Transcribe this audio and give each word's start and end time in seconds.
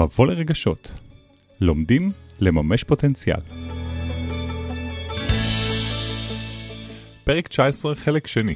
מבוא 0.00 0.26
לרגשות. 0.26 0.92
לומדים 1.60 2.12
לממש 2.40 2.84
פוטנציאל. 2.84 3.40
פרק 7.24 7.48
19, 7.48 7.94
חלק 7.94 8.26
שני. 8.26 8.54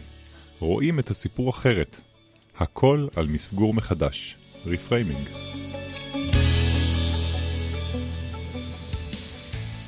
רואים 0.58 0.98
את 0.98 1.10
הסיפור 1.10 1.50
אחרת. 1.50 2.00
הכל 2.58 3.06
על 3.16 3.26
מסגור 3.26 3.74
מחדש. 3.74 4.36
reframing. 4.66 5.28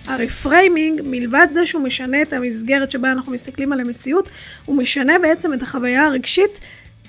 ה 0.06 0.15
reframing, 0.15 1.00
מלבד 1.04 1.46
זה 1.52 1.66
שהוא 1.66 1.82
משנה 1.82 2.22
את 2.22 2.32
המסגרת 2.32 2.90
שבה 2.90 3.12
אנחנו 3.12 3.32
מסתכלים 3.32 3.72
על 3.72 3.80
המציאות, 3.80 4.30
הוא 4.64 4.76
משנה 4.76 5.18
בעצם 5.18 5.54
את 5.54 5.62
החוויה 5.62 6.06
הרגשית 6.06 6.60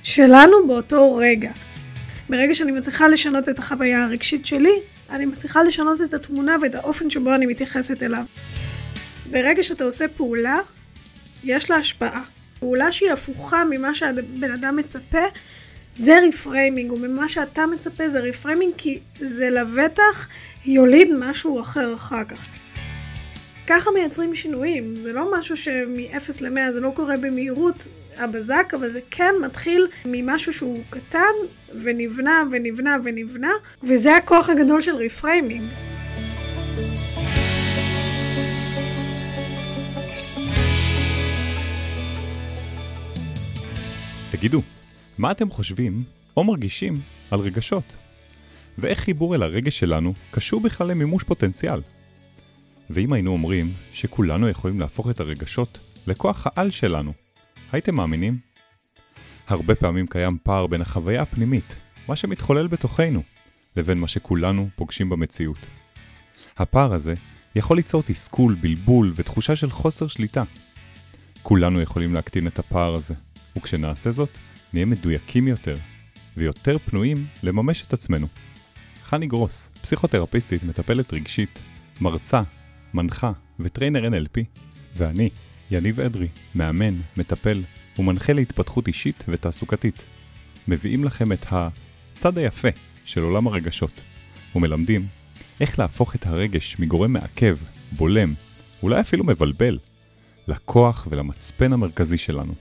שלנו 0.04 0.68
באותו 0.68 1.16
רגע. 1.16 1.52
ברגע 2.30 2.54
שאני 2.54 2.72
מצליחה 2.72 3.08
לשנות 3.08 3.50
את 3.50 3.60
החוויה 3.60 4.04
הרגשית 4.04 4.46
שלי, 4.46 4.74
אני 5.10 5.26
מצליחה 5.26 5.64
לשנות 5.64 6.02
את 6.02 6.14
התמונה 6.14 6.56
ואת 6.62 6.76
האופן 6.76 7.10
שבו 7.10 7.36
אני 7.36 7.46
מתייחסת 7.46 8.04
אליו. 8.04 8.24
ברגע 9.32 9.64
שאתה 9.64 9.84
עושה 9.84 10.08
פעולה, 10.08 10.58
יש 11.44 11.70
לה 11.70 11.76
השפעה. 11.76 12.24
פעולה 12.60 12.92
שהיא 12.92 13.12
הפוכה 13.12 13.64
ממה 13.70 13.94
שהבן 13.94 14.52
אדם 14.52 14.76
מצפה, 14.76 15.24
זה 15.96 16.20
reframing, 16.28 16.92
וממה 16.92 17.28
שאתה 17.28 17.66
מצפה 17.66 18.10
זה 18.10 18.20
reframing, 18.20 18.74
כי 18.78 19.00
זה 19.16 19.50
לבטח 19.50 20.28
יוליד 20.66 21.08
משהו 21.20 21.62
אחר 21.62 21.94
אחר 21.94 22.24
כך. 22.24 22.48
ככה 23.68 23.90
מייצרים 23.92 24.36
שינויים, 24.36 24.96
זה 24.96 25.14
לא 25.14 25.38
משהו 25.38 25.58
שמ-0 25.58 26.32
ל-100 26.42 26.72
זה 26.72 26.80
לא 26.80 26.92
קורה 26.96 27.18
במהירות 27.18 27.88
הבזק, 28.20 28.74
אבל 28.78 28.92
זה 28.92 29.00
כן 29.12 29.34
מתחיל 29.46 29.88
ממשהו 30.06 30.54
שהוא 30.54 30.84
קטן 30.90 31.34
ונבנה 31.84 32.44
ונבנה 32.52 32.98
ונבנה, 33.04 33.52
וזה 33.84 34.16
הכוח 34.16 34.50
הגדול 34.50 34.82
של 34.82 34.96
reframing. 34.96 35.64
תגידו, 44.32 44.62
מה 45.18 45.32
אתם 45.32 45.50
חושבים 45.50 46.04
או 46.38 46.44
מרגישים 46.44 47.00
על 47.32 47.40
רגשות? 47.40 47.96
ואיך 48.78 49.00
חיבור 49.00 49.36
אל 49.36 49.44
הרגש 49.44 49.80
שלנו 49.80 50.14
קשור 50.32 50.62
בכלל 50.62 50.88
למימוש 50.88 51.24
פוטנציאל? 51.24 51.82
ואם 52.90 53.14
היינו 53.14 53.32
אומרים 53.32 53.72
שכולנו 53.94 54.50
יכולים 54.50 54.80
להפוך 54.80 55.10
את 55.10 55.20
הרגשות 55.20 55.80
לכוח 56.08 56.48
העל 56.48 56.72
שלנו, 56.72 57.14
הייתם 57.72 57.96
מאמינים? 57.96 58.38
הרבה 59.48 59.76
פעמים 59.76 60.08
קיים 60.08 60.38
פער 60.44 60.68
בין 60.68 60.82
החוויה 60.82 61.22
הפנימית, 61.22 61.76
מה 62.08 62.16
שמתחולל 62.16 62.68
בתוכנו, 62.68 63.24
לבין 63.76 63.98
מה 63.98 64.08
שכולנו 64.08 64.70
פוגשים 64.76 65.10
במציאות. 65.10 65.58
הפער 66.58 66.94
הזה 66.94 67.14
יכול 67.56 67.78
ליצור 67.78 68.04
תסכול, 68.04 68.56
בלבול 68.62 69.14
ותחושה 69.16 69.56
של 69.56 69.70
חוסר 69.70 70.08
שליטה. 70.08 70.44
כולנו 71.44 71.82
יכולים 71.82 72.14
להקטין 72.14 72.48
את 72.48 72.60
הפער 72.60 72.96
הזה, 72.96 73.14
וכשנעשה 73.58 74.12
זאת, 74.12 74.30
נהיה 74.74 74.86
מדויקים 74.86 75.48
יותר, 75.48 75.76
ויותר 76.38 76.78
פנויים 76.78 77.26
לממש 77.44 77.84
את 77.88 77.94
עצמנו. 77.94 78.28
חני 79.04 79.28
גרוס, 79.28 79.70
פסיכותרפיסטית, 79.82 80.64
מטפלת 80.64 81.14
רגשית, 81.14 81.60
מרצה, 82.02 82.42
מנחה 82.94 83.32
וטריינר 83.60 84.10
NLP, 84.10 84.42
ואני, 84.96 85.30
יניב 85.72 86.00
אדרי, 86.00 86.28
מאמן, 86.56 86.96
מטפל 87.18 87.64
ומנחה 88.00 88.34
להתפתחות 88.34 88.88
אישית 88.88 89.24
ותעסוקתית. 89.28 90.04
מביאים 90.68 91.04
לכם 91.04 91.32
את 91.32 91.46
הצד 91.52 92.38
היפה 92.38 92.68
של 93.06 93.22
עולם 93.22 93.48
הרגשות, 93.48 94.02
ומלמדים 94.56 95.06
איך 95.60 95.80
להפוך 95.80 96.16
את 96.16 96.28
הרגש 96.28 96.80
מגורם 96.80 97.14
מעכב, 97.14 97.58
בולם, 97.92 98.34
אולי 98.84 99.02
אפילו 99.02 99.24
מבלבל, 99.24 99.80
לכוח 100.48 101.08
ולמצפן 101.12 101.74
המרכזי 101.74 102.18
שלנו. 102.18 102.54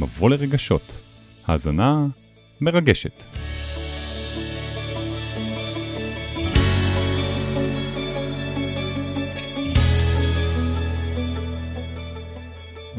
מבוא 0.00 0.30
לרגשות, 0.30 0.92
האזנה 1.46 2.06
מרגשת. 2.60 3.41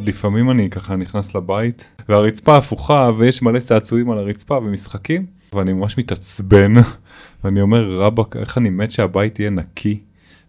לפעמים 0.06 0.52
אני 0.52 0.70
ככה 0.70 0.96
נכנס 0.96 1.36
לבית 1.36 1.90
והרצפה 2.10 2.58
הפוכה 2.58 3.12
ויש 3.18 3.42
מלא 3.42 3.60
צעצועים 3.60 4.12
על 4.12 4.18
הרצפה 4.18 4.58
ומשחקים 4.58 5.26
ואני 5.54 5.74
ממש 5.74 5.98
מתעצבן 5.98 6.74
ואני 7.44 7.62
אומר 7.62 8.00
רבאק 8.00 8.36
איך 8.36 8.58
אני 8.58 8.70
מת 8.70 8.92
שהבית 8.92 9.40
יהיה 9.40 9.50
נקי 9.50 10.00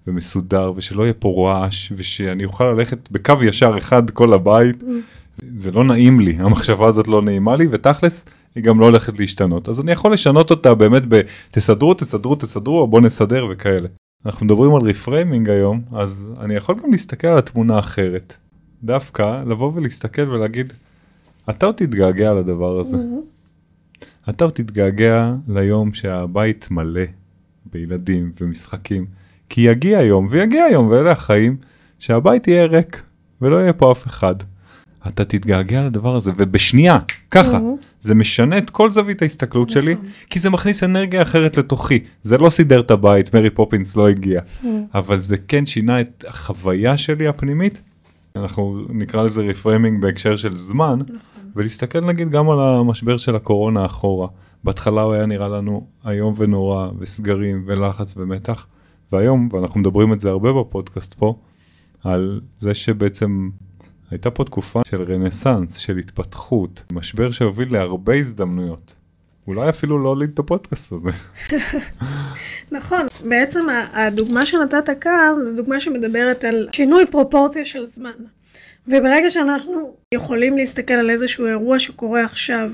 ומסודר 0.07 0.73
ושלא 0.77 1.03
יהיה 1.03 1.15
פה 1.15 1.47
רעש 1.49 1.93
ושאני 1.97 2.45
אוכל 2.45 2.65
ללכת 2.65 3.11
בקו 3.11 3.35
ישר 3.45 3.79
אחד 3.79 4.11
כל 4.11 4.33
הבית 4.33 4.83
זה 5.55 5.73
לא 5.73 5.85
נעים 5.85 6.21
לי 6.21 6.37
המחשבה 6.39 6.87
הזאת 6.87 7.09
לא 7.09 7.23
נעימה 7.23 7.57
לי 7.57 7.67
ותכלס 7.71 8.25
היא 8.55 8.65
גם 8.65 8.81
לא 8.81 8.85
הולכת 8.85 9.21
להשתנות 9.21 9.69
אז 9.69 9.81
אני 9.81 9.93
יכול 9.93 10.13
לשנות 10.13 10.51
אותה 10.51 10.75
באמת 10.75 11.03
בתסדרו 11.09 11.95
תסדרו 11.95 12.35
תסדרו 12.35 12.81
או 12.81 12.87
בוא 12.87 13.01
נסדר 13.01 13.47
וכאלה. 13.51 13.89
אנחנו 14.27 14.47
מדברים 14.47 14.75
על 14.75 14.83
reframing 14.83 15.51
היום 15.51 15.83
אז 15.93 16.31
אני 16.41 16.55
יכול 16.55 16.75
גם 16.83 16.93
להסתכל 16.93 17.27
על 17.27 17.39
התמונה 17.39 17.79
אחרת. 17.79 18.37
דווקא 18.85 19.43
לבוא 19.47 19.73
ולהסתכל 19.75 20.31
ולהגיד, 20.31 20.73
אתה 21.51 21.67
עוד 21.67 21.75
תתגעגע 21.75 22.33
לדבר 22.33 22.79
הזה. 22.79 22.97
Mm-hmm. 22.97 24.31
אתה 24.31 24.45
עוד 24.45 24.53
תתגעגע 24.53 25.33
ליום 25.49 25.95
שהבית 25.95 26.69
מלא 26.71 27.05
בילדים 27.73 28.33
ומשחקים, 28.41 29.07
כי 29.49 29.61
יגיע 29.61 30.01
יום, 30.01 30.27
ויגיע 30.31 30.65
יום, 30.73 30.89
ואלה 30.89 31.11
החיים, 31.11 31.57
שהבית 31.99 32.49
יהיה 32.49 32.67
ריק, 32.67 33.03
ולא 33.41 33.57
יהיה 33.57 33.73
פה 33.73 33.93
אף 33.93 34.07
אחד. 34.07 34.35
אתה 35.09 35.25
תתגעגע 35.25 35.87
לדבר 35.87 36.17
הזה, 36.17 36.33
ובשנייה, 36.37 36.99
ככה, 37.31 37.59
mm-hmm. 37.59 37.87
זה 38.01 38.15
משנה 38.15 38.59
את 38.59 38.71
כל 38.71 38.91
זווית 38.91 39.23
ההסתכלות 39.23 39.71
mm-hmm. 39.71 39.75
שלי, 39.75 39.95
כי 40.31 40.41
זה 40.41 40.51
מכניס 40.51 40.85
אנרגיה 40.85 41.23
אחרת 41.23 41.57
לתוכי. 41.57 41.99
זה 42.23 42.39
לא 42.39 42.51
סידר 42.51 42.81
את 42.81 42.91
הבית, 42.91 43.35
מרי 43.35 43.51
פופינס 43.51 43.97
לא 43.97 44.09
הגיע, 44.09 44.41
mm-hmm. 44.41 44.67
אבל 44.95 45.21
זה 45.21 45.37
כן 45.49 45.67
שינה 45.67 46.01
את 46.01 46.25
החוויה 46.29 46.97
שלי 46.97 47.29
הפנימית, 47.29 47.83
אנחנו 48.37 48.85
נקרא 48.89 49.23
לזה 49.23 49.43
reframing 49.43 50.03
בהקשר 50.03 50.37
של 50.37 50.57
זמן, 50.57 50.99
נכון. 51.03 51.51
ולהסתכל 51.57 52.01
נגיד 52.01 52.31
גם 52.31 52.51
על 52.51 52.61
המשבר 52.61 53.17
של 53.17 53.37
הקורונה 53.37 53.87
אחורה. 53.87 54.29
בהתחלה 54.65 55.03
הוא 55.03 55.15
היה 55.15 55.27
נראה 55.27 55.49
לנו 55.49 55.87
איום 56.07 56.35
ונורא, 56.37 56.91
וסגרים, 56.99 57.65
ולחץ 57.67 58.17
ומתח, 58.17 58.67
והיום, 59.13 59.49
ואנחנו 59.53 59.81
מדברים 59.81 60.13
את 60.13 60.21
זה 60.21 60.31
הרבה 60.31 60.53
בפודקאסט 60.53 61.15
פה, 61.15 61.35
על 62.05 62.41
זה 62.61 62.75
שבעצם 62.75 63.51
הייתה 64.11 64.31
פה 64.31 64.45
תקופה 64.45 64.81
של 64.87 65.03
רנסאנס, 65.03 65.77
של 65.77 65.97
התפתחות, 65.97 66.85
משבר 66.93 67.31
שהוביל 67.31 67.73
להרבה 67.73 68.15
הזדמנויות. 68.15 68.97
אולי 69.49 69.69
אפילו 69.69 70.03
לא 70.03 70.09
הוליד 70.09 70.31
את 70.35 70.39
הפודקאסט 70.39 70.93
הזה. 70.93 71.11
נכון, 72.71 73.07
בעצם 73.25 73.67
הדוגמה 73.93 74.47
שנתת 74.47 74.91
כאן 75.01 75.35
זו 75.45 75.57
דוגמה 75.57 75.81
שמדברת 75.81 76.45
על 76.45 76.69
שינוי 76.73 77.07
פרופורציה 77.07 77.65
של 77.65 77.87
זמן. 77.87 78.11
וברגע 78.87 79.31
שאנחנו 79.31 79.97
יכולים 80.15 80.57
להסתכל 80.57 80.95
על 80.95 81.11
איזשהו 81.11 81.47
אירוע 81.47 81.79
שקורה 81.79 82.25
עכשיו 82.25 82.71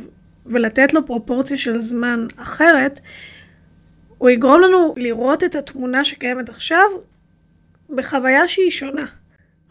ולתת 0.46 0.94
לו 0.94 1.06
פרופורציה 1.06 1.58
של 1.58 1.78
זמן 1.78 2.26
אחרת, 2.36 3.00
הוא 4.18 4.30
יגרום 4.30 4.60
לנו 4.60 4.94
לראות 4.96 5.44
את 5.44 5.54
התמונה 5.54 6.04
שקיימת 6.04 6.48
עכשיו 6.48 6.86
בחוויה 7.96 8.48
שהיא 8.48 8.70
שונה. 8.70 9.06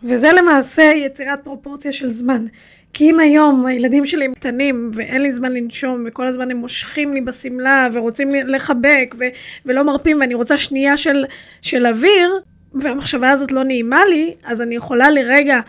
וזה 0.04 0.32
למעשה 0.32 0.92
יצירת 1.06 1.44
פרופורציה 1.44 1.92
של 1.92 2.08
זמן. 2.08 2.46
כי 2.94 3.10
אם 3.10 3.20
היום 3.20 3.66
הילדים 3.66 4.06
שלי 4.06 4.26
הם 4.26 4.34
קטנים 4.34 4.92
ואין 4.94 5.22
לי 5.22 5.32
זמן 5.32 5.54
לנשום 5.54 6.04
וכל 6.08 6.28
הזמן 6.28 6.52
הם 6.52 6.58
מושכים 6.58 7.14
לי 7.14 7.22
בשמלה 7.22 7.88
ורוצים 7.94 8.34
לחבק 8.34 9.16
ו- 9.20 9.26
ולא 9.66 9.84
מרפים 9.84 10.20
ואני 10.20 10.34
רוצה 10.34 10.58
שנייה 10.58 10.98
של, 10.98 11.26
של 11.62 11.86
אוויר 11.86 12.40
והמחשבה 12.74 13.32
הזאת 13.32 13.52
לא 13.52 13.64
נעימה 13.64 14.06
לי, 14.06 14.36
אז 14.44 14.62
אני 14.62 14.76
יכולה 14.76 15.10
לרגע 15.10 15.60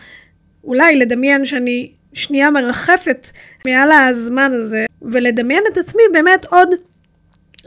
אולי 0.63 0.95
לדמיין 0.95 1.45
שאני 1.45 1.91
שנייה 2.13 2.51
מרחפת 2.51 3.27
מעל 3.65 3.91
הזמן 3.91 4.51
הזה 4.53 4.85
ולדמיין 5.01 5.63
את 5.73 5.77
עצמי 5.77 6.03
באמת 6.13 6.45
עוד 6.45 6.69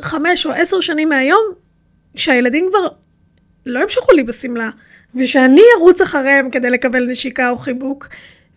חמש 0.01 0.47
או 0.47 0.53
עשר 0.53 0.81
שנים 0.81 1.09
מהיום 1.09 1.45
שהילדים 2.17 2.69
כבר 2.71 2.89
לא 3.67 3.81
ימשכו 3.81 4.13
לי 4.13 4.23
בשמלה 4.23 4.71
ושאני 5.15 5.63
ארוץ 5.79 6.01
אחריהם 6.01 6.51
כדי 6.51 6.71
לקבל 6.71 7.11
נשיקה 7.11 7.51
או 7.51 7.59
חיבוק 7.59 8.09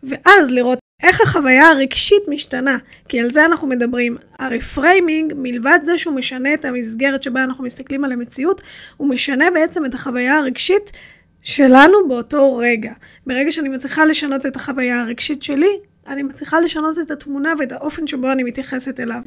ואז 0.03 0.51
לראות 0.51 0.79
איך 1.03 1.21
החוויה 1.21 1.69
הרגשית 1.69 2.23
משתנה, 2.27 2.77
כי 3.09 3.19
על 3.19 3.31
זה 3.31 3.45
אנחנו 3.45 3.67
מדברים. 3.67 4.17
הרפריימינג, 4.39 5.33
מלבד 5.35 5.79
זה 5.83 5.97
שהוא 5.97 6.15
משנה 6.15 6.53
את 6.53 6.65
המסגרת 6.65 7.23
שבה 7.23 7.43
אנחנו 7.43 7.63
מסתכלים 7.63 8.05
על 8.05 8.11
המציאות, 8.11 8.61
הוא 8.97 9.09
משנה 9.09 9.51
בעצם 9.51 9.85
את 9.85 9.93
החוויה 9.93 10.37
הרגשית 10.37 10.91
שלנו 11.41 12.07
באותו 12.07 12.57
רגע. 12.57 12.91
ברגע 13.27 13.51
שאני 13.51 13.69
מצליחה 13.69 14.05
לשנות 14.05 14.45
את 14.45 14.55
החוויה 14.55 15.01
הרגשית 15.01 15.43
שלי, 15.43 15.79
אני 16.07 16.23
מצליחה 16.23 16.59
לשנות 16.59 16.95
את 17.01 17.11
התמונה 17.11 17.53
ואת 17.59 17.71
האופן 17.71 18.07
שבו 18.07 18.31
אני 18.31 18.43
מתייחסת 18.43 18.99
אליו. 18.99 19.21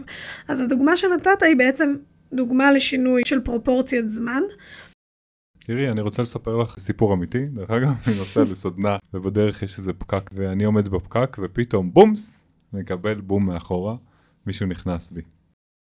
אז 0.48 0.60
הדוגמה 0.60 0.96
שנתת 0.96 1.42
היא 1.42 1.56
בעצם 1.56 1.94
דוגמה 2.32 2.72
לשינוי 2.72 3.22
של 3.24 3.40
פרופורציית 3.40 4.10
זמן. 4.10 4.42
תראי, 5.70 5.90
אני 5.90 6.00
רוצה 6.00 6.22
לספר 6.22 6.56
לך 6.56 6.78
סיפור 6.78 7.14
אמיתי, 7.14 7.46
דרך 7.46 7.70
אגב, 7.70 7.88
אני 7.88 8.18
נוסע 8.18 8.42
לסדנה 8.42 8.96
ובדרך 9.14 9.62
יש 9.62 9.78
איזה 9.78 9.92
פקק 9.92 10.30
ואני 10.34 10.64
עומד 10.64 10.88
בפקק 10.88 11.36
ופתאום 11.42 11.92
בומס, 11.92 12.44
מקבל 12.72 13.20
בום 13.20 13.46
מאחורה, 13.46 13.96
מישהו 14.46 14.66
נכנס 14.66 15.10
בי. 15.10 15.20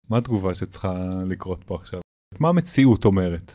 מה 0.08 0.18
התגובה 0.18 0.54
שצריכה 0.54 1.10
לקרות 1.26 1.64
פה 1.64 1.74
עכשיו? 1.74 2.00
מה 2.40 2.48
המציאות 2.48 3.04
אומרת? 3.04 3.54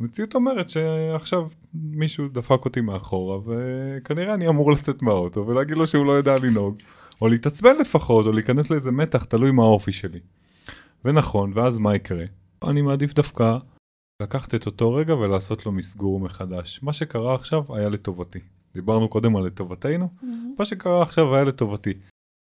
המציאות 0.00 0.34
אומרת 0.34 0.70
שעכשיו 0.70 1.48
מישהו 1.74 2.28
דפק 2.28 2.64
אותי 2.64 2.80
מאחורה 2.80 3.38
וכנראה 3.46 4.34
אני 4.34 4.48
אמור 4.48 4.72
לצאת 4.72 5.02
מהאוטו 5.02 5.46
ולהגיד 5.46 5.78
לו 5.78 5.86
שהוא 5.86 6.06
לא 6.06 6.12
יודע 6.12 6.36
לנהוג, 6.42 6.76
או 7.20 7.28
להתעצבן 7.28 7.76
לפחות, 7.76 8.26
או 8.26 8.32
להיכנס 8.32 8.70
לאיזה 8.70 8.90
מתח, 8.90 9.24
תלוי 9.24 9.50
מה 9.50 9.62
האופי 9.62 9.92
שלי. 9.92 10.20
ונכון, 11.04 11.52
ואז 11.54 11.78
מה 11.78 11.96
יקרה? 11.96 12.24
אני 12.62 12.82
מעדיף 12.82 13.14
דווקא 13.14 13.56
לקחת 14.20 14.54
את 14.54 14.66
אותו 14.66 14.94
רגע 14.94 15.14
ולעשות 15.14 15.66
לו 15.66 15.72
מסגור 15.72 16.20
מחדש. 16.20 16.80
מה 16.82 16.92
שקרה 16.92 17.34
עכשיו 17.34 17.76
היה 17.76 17.88
לטובתי. 17.88 18.38
דיברנו 18.74 19.08
קודם 19.08 19.36
על 19.36 19.44
לטובתנו, 19.44 20.08
mm-hmm. 20.08 20.26
מה 20.58 20.64
שקרה 20.64 21.02
עכשיו 21.02 21.34
היה 21.34 21.44
לטובתי. 21.44 21.92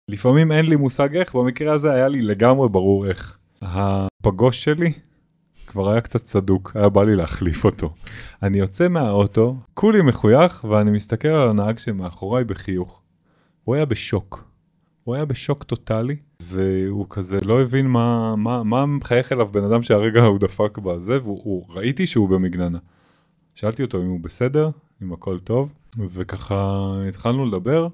לפעמים 0.08 0.52
אין 0.52 0.66
לי 0.66 0.76
מושג 0.76 1.16
איך, 1.16 1.34
במקרה 1.34 1.74
הזה 1.74 1.92
היה 1.92 2.08
לי 2.08 2.22
לגמרי 2.22 2.68
ברור 2.68 3.06
איך. 3.06 3.38
הפגוש 3.62 4.64
שלי 4.64 4.92
כבר 5.66 5.90
היה 5.90 6.00
קצת 6.00 6.24
סדוק, 6.24 6.72
היה 6.76 6.88
בא 6.88 7.04
לי 7.04 7.16
להחליף 7.16 7.64
אותו. 7.64 7.94
אני 8.42 8.58
יוצא 8.58 8.88
מהאוטו, 8.88 9.56
כולי 9.74 10.02
מחוייך, 10.02 10.64
ואני 10.68 10.90
מסתכל 10.90 11.28
על 11.28 11.48
הנהג 11.48 11.78
שמאחוריי 11.78 12.44
בחיוך. 12.44 13.02
הוא 13.64 13.74
היה 13.74 13.84
בשוק. 13.84 14.50
הוא 15.04 15.14
היה 15.14 15.24
בשוק 15.24 15.64
טוטאלי, 15.64 16.16
והוא 16.40 17.06
כזה 17.10 17.40
לא 17.40 17.62
הבין 17.62 17.86
מה, 17.86 18.36
מה, 18.36 18.62
מה 18.62 18.86
מחייך 18.86 19.32
אליו 19.32 19.46
בן 19.46 19.64
אדם 19.64 19.82
שהרגע 19.82 20.22
הוא 20.22 20.38
דפק 20.38 20.78
בזה, 20.78 21.22
והוא 21.22 21.64
ראיתי 21.68 22.06
שהוא 22.06 22.28
במגננה. 22.28 22.78
שאלתי 23.54 23.82
אותו 23.82 24.02
אם 24.02 24.06
הוא 24.06 24.20
בסדר, 24.20 24.70
אם 25.02 25.12
הכל 25.12 25.38
טוב, 25.38 25.72
וככה 25.98 26.90
התחלנו 27.08 27.46
לדבר. 27.46 27.88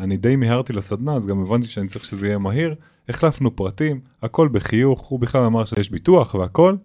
אני 0.00 0.16
די 0.16 0.36
מיהרתי 0.36 0.72
לסדנה, 0.72 1.14
אז 1.14 1.26
גם 1.26 1.42
הבנתי 1.42 1.68
שאני 1.68 1.88
צריך 1.88 2.04
שזה 2.04 2.26
יהיה 2.26 2.38
מהיר. 2.38 2.74
החלפנו 3.08 3.56
פרטים, 3.56 4.00
הכל 4.22 4.48
בחיוך, 4.48 5.00
הוא 5.00 5.20
בכלל 5.20 5.44
אמר 5.44 5.64
שיש 5.64 5.90
ביטוח 5.90 6.34
והכל. 6.34 6.76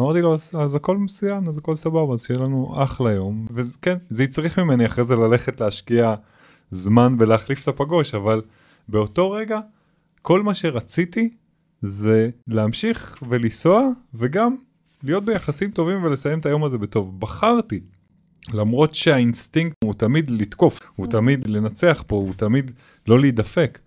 אמרתי 0.00 0.20
לו, 0.20 0.34
אז, 0.34 0.52
אז 0.58 0.74
הכל 0.74 0.96
מצוין, 0.96 1.48
אז 1.48 1.58
הכל 1.58 1.74
סבבה, 1.74 2.12
אז 2.12 2.24
שיהיה 2.24 2.40
לנו 2.40 2.74
אחלה 2.84 3.12
יום. 3.12 3.46
וכן, 3.54 3.98
זה 4.10 4.24
יצריך 4.24 4.58
ממני 4.58 4.86
אחרי 4.86 5.04
זה 5.04 5.16
ללכת 5.16 5.60
להשקיע 5.60 6.14
זמן 6.70 7.16
ולהחליף 7.18 7.62
את 7.62 7.68
הפגוש, 7.68 8.14
אבל 8.14 8.42
באותו 8.88 9.30
רגע, 9.30 9.60
כל 10.22 10.42
מה 10.42 10.54
שרציתי 10.54 11.30
זה 11.82 12.30
להמשיך 12.46 13.22
ולנסוע, 13.28 13.88
וגם 14.14 14.56
להיות 15.02 15.24
ביחסים 15.24 15.70
טובים 15.70 16.04
ולסיים 16.04 16.38
את 16.38 16.46
היום 16.46 16.64
הזה 16.64 16.78
בטוב. 16.78 17.20
בחרתי, 17.20 17.80
למרות 18.52 18.94
שהאינסטינקט 18.94 19.76
הוא 19.84 19.94
תמיד 19.94 20.30
לתקוף, 20.30 20.80
הוא 20.96 21.06
תמיד 21.06 21.46
לנצח 21.46 22.04
פה, 22.06 22.16
הוא 22.16 22.34
תמיד 22.34 22.70
לא 23.06 23.20
להידפק. 23.20 23.78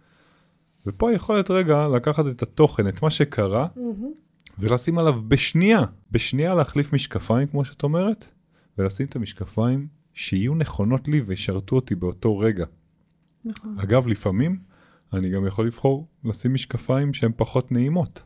ופה 0.86 1.14
יכול 1.14 1.36
להיות 1.36 1.52
רגע 1.52 1.88
לקחת 1.88 2.28
את 2.28 2.42
התוכן, 2.42 2.88
את 2.88 3.04
מה 3.04 3.10
שקרה, 3.10 3.68
ולשים 4.60 4.98
עליו 4.98 5.22
בשנייה, 5.28 5.82
בשנייה 6.12 6.56
להחליף 6.56 6.94
משקפיים, 6.94 7.48
כמו 7.48 7.66
שאת 7.66 7.84
אומרת, 7.84 8.28
ולשים 8.78 9.06
את 9.06 9.16
המשקפיים 9.16 9.88
שיהיו 10.14 10.56
נכונות 10.56 11.08
לי 11.08 11.22
וישרתו 11.22 11.76
אותי 11.76 11.96
באותו 11.96 12.40
רגע. 12.40 12.66
נכון. 13.46 13.80
אגב, 13.80 14.08
לפעמים 14.08 14.60
אני 15.14 15.30
גם 15.30 15.48
יכול 15.48 15.68
לבחור 15.68 16.08
לשים 16.24 16.54
משקפיים 16.54 17.14
שהן 17.14 17.32
פחות 17.36 17.72
נעימות, 17.72 18.24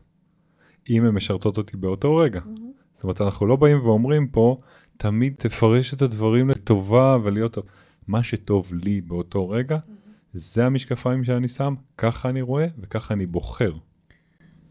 אם 0.90 1.04
הן 1.04 1.14
משרתות 1.14 1.58
אותי 1.58 1.76
באותו 1.76 2.16
רגע. 2.16 2.40
Mm-hmm. 2.40 2.60
זאת 2.94 3.04
אומרת, 3.04 3.20
אנחנו 3.20 3.46
לא 3.46 3.56
באים 3.56 3.80
ואומרים 3.80 4.28
פה, 4.28 4.60
תמיד 4.96 5.34
תפרש 5.38 5.94
את 5.94 6.02
הדברים 6.02 6.50
לטובה 6.50 7.18
ולהיות 7.24 7.52
טוב. 7.52 7.64
מה 8.08 8.22
שטוב 8.22 8.72
לי 8.74 9.00
באותו 9.00 9.48
רגע, 9.48 9.76
mm-hmm. 9.76 9.90
זה 10.32 10.66
המשקפיים 10.66 11.24
שאני 11.24 11.48
שם, 11.48 11.74
ככה 11.98 12.28
אני 12.28 12.42
רואה 12.42 12.66
וככה 12.78 13.14
אני 13.14 13.26
בוחר. 13.26 13.72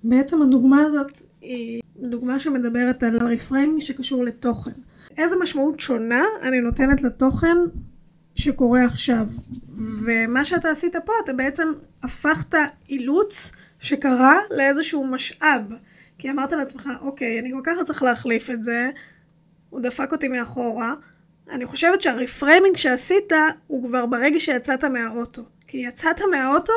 בעצם 0.03 0.41
הדוגמה 0.41 0.81
הזאת 0.81 1.21
היא 1.41 1.81
דוגמה 2.11 2.39
שמדברת 2.39 3.03
על 3.03 3.33
reframing 3.33 3.81
שקשור 3.81 4.23
לתוכן. 4.23 4.71
איזה 5.17 5.35
משמעות 5.41 5.79
שונה 5.79 6.23
אני 6.47 6.61
נותנת 6.61 7.01
לתוכן 7.01 7.57
שקורה 8.37 8.85
עכשיו. 8.85 9.25
ומה 9.77 10.45
שאתה 10.45 10.69
עשית 10.69 10.95
פה, 11.05 11.13
אתה 11.23 11.33
בעצם 11.33 11.67
הפכת 12.03 12.55
אילוץ 12.89 13.51
שקרה 13.79 14.37
לאיזשהו 14.51 15.07
משאב. 15.07 15.61
כי 16.17 16.29
אמרת 16.29 16.51
לעצמך, 16.51 16.89
אוקיי, 17.01 17.39
אני 17.39 17.51
כל 17.51 17.61
כך 17.63 17.77
צריך 17.85 18.03
להחליף 18.03 18.49
את 18.49 18.63
זה, 18.63 18.89
הוא 19.69 19.81
דפק 19.81 20.11
אותי 20.11 20.27
מאחורה. 20.27 20.93
אני 21.51 21.65
חושבת 21.65 22.01
שהרפריימינג 22.01 22.77
שעשית 22.77 23.33
הוא 23.67 23.87
כבר 23.87 24.05
ברגע 24.05 24.39
שיצאת 24.39 24.83
מהאוטו. 24.83 25.45
כי 25.67 25.77
יצאת 25.77 26.21
מהאוטו 26.31 26.73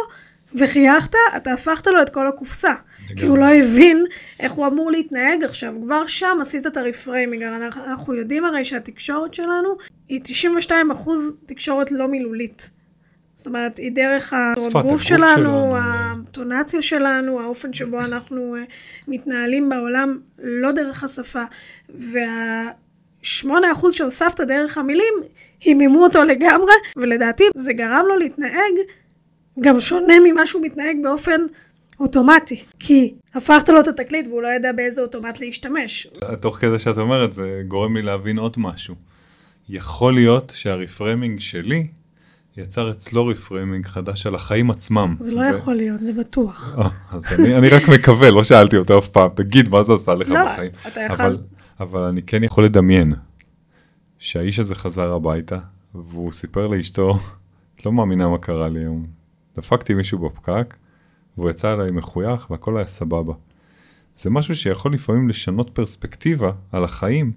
וחייכת, 0.55 1.14
אתה 1.37 1.52
הפכת 1.52 1.87
לו 1.87 2.02
את 2.02 2.11
כל 2.11 2.26
הקופסה. 2.26 2.73
כי 3.17 3.26
הוא 3.26 3.38
לא 3.38 3.44
הבין 3.44 4.05
איך 4.41 4.52
הוא 4.52 4.67
אמור 4.67 4.91
להתנהג 4.91 5.44
עכשיו. 5.44 5.75
כבר 5.82 6.06
שם 6.06 6.38
עשית 6.41 6.67
את 6.67 6.76
הרפריימינג. 6.76 7.43
אנחנו 7.43 8.14
יודעים 8.14 8.44
הרי 8.44 8.64
שהתקשורת 8.64 9.35
שלנו 9.35 9.76
היא 10.08 10.20
92 10.25 10.91
אחוז 10.91 11.32
תקשורת 11.47 11.93
לא 11.93 12.08
מילולית. 12.08 12.70
זאת 13.35 13.47
אומרת, 13.47 13.79
היא 13.79 13.93
דרך 13.93 14.35
הגוף 14.75 15.02
שלנו, 15.02 15.76
הטונציה 15.79 16.82
שלנו, 16.82 17.41
האופן 17.41 17.73
שבו 17.73 18.00
אנחנו 18.00 18.56
אה, 18.56 18.62
מתנהלים 19.08 19.69
בעולם, 19.69 20.19
לא 20.38 20.73
דרך 20.73 21.05
השפה. 21.05 21.43
והשמונה 21.88 23.73
אחוז 23.73 23.94
שהוספת 23.94 24.41
דרך 24.41 24.79
המילים, 24.79 25.14
היממו 25.61 26.02
אותו 26.02 26.25
לגמרי, 26.25 26.73
ולדעתי 26.97 27.44
זה 27.55 27.73
גרם 27.73 28.05
לו 28.08 28.17
להתנהג 28.17 28.73
גם 29.61 29.81
שונה 29.81 30.14
ממה 30.25 30.47
שהוא 30.47 30.62
מתנהג 30.62 30.97
באופן 31.02 31.41
אוטומטי. 32.00 32.64
כי 32.79 33.14
הפכת 33.35 33.69
לו 33.69 33.81
את 33.81 33.88
התקליט 33.88 34.26
והוא 34.26 34.43
לא 34.43 34.49
ידע 34.49 34.73
באיזה 34.73 35.02
אוטומט 35.02 35.41
להשתמש. 35.41 36.06
תוך 36.41 36.56
כדי 36.56 36.79
שאת 36.79 36.99
אומרת, 36.99 37.32
זה 37.32 37.62
גורם 37.69 37.97
לי 37.97 38.02
להבין 38.02 38.38
עוד 38.38 38.55
משהו. 38.58 38.94
יכול 39.69 40.14
להיות 40.14 40.52
שה 40.56 40.77
reframing 40.77 41.40
שלי 41.41 41.87
יצר 42.56 42.91
אצלו 42.91 43.26
reframing 43.26 43.87
חדש 43.87 44.26
על 44.26 44.35
החיים 44.35 44.70
עצמם. 44.70 45.17
זה 45.20 45.35
לא 45.35 45.41
ו... 45.41 45.44
יכול 45.44 45.75
להיות, 45.75 46.00
זה 46.00 46.12
בטוח. 46.12 46.76
אה, 46.78 46.88
אז 47.11 47.40
אני, 47.40 47.57
אני 47.57 47.69
רק 47.69 47.88
מקווה, 47.88 48.30
לא 48.30 48.45
שאלתי 48.45 48.76
אותו 48.76 48.99
אף 48.99 49.09
פעם, 49.09 49.28
תגיד 49.35 49.69
מה 49.69 49.83
זה 49.83 49.92
עשה 49.95 50.14
לך 50.14 50.28
לא, 50.28 50.47
בחיים. 50.47 50.71
לא, 50.85 50.90
אתה 50.90 51.00
יכול... 51.00 51.25
אבל, 51.25 51.37
אבל 51.80 52.00
אני 52.00 52.23
כן 52.23 52.45
יכול 52.45 52.64
לדמיין 52.64 53.12
שהאיש 54.19 54.59
הזה 54.59 54.75
חזר 54.75 55.12
הביתה, 55.12 55.59
והוא 55.95 56.33
סיפר 56.33 56.66
לאשתו, 56.66 57.19
את 57.76 57.87
לא 57.87 57.92
מאמינה 57.92 58.28
מה 58.28 58.38
קרה 58.38 58.69
לי 58.69 58.80
היום. 58.80 59.19
דפקתי 59.57 59.95
מישהו 59.95 60.19
בפקק, 60.19 60.75
והוא 61.37 61.50
יצא 61.50 61.73
אליי 61.73 61.90
מחוייך 61.90 62.50
והכל 62.50 62.76
היה 62.76 62.87
סבבה. 62.87 63.35
זה 64.16 64.30
משהו 64.30 64.57
שיכול 64.57 64.95
לפעמים 64.95 65.28
לשנות 65.28 65.71
פרספקטיבה 65.73 66.52
על 66.73 66.85
החיים. 66.85 67.33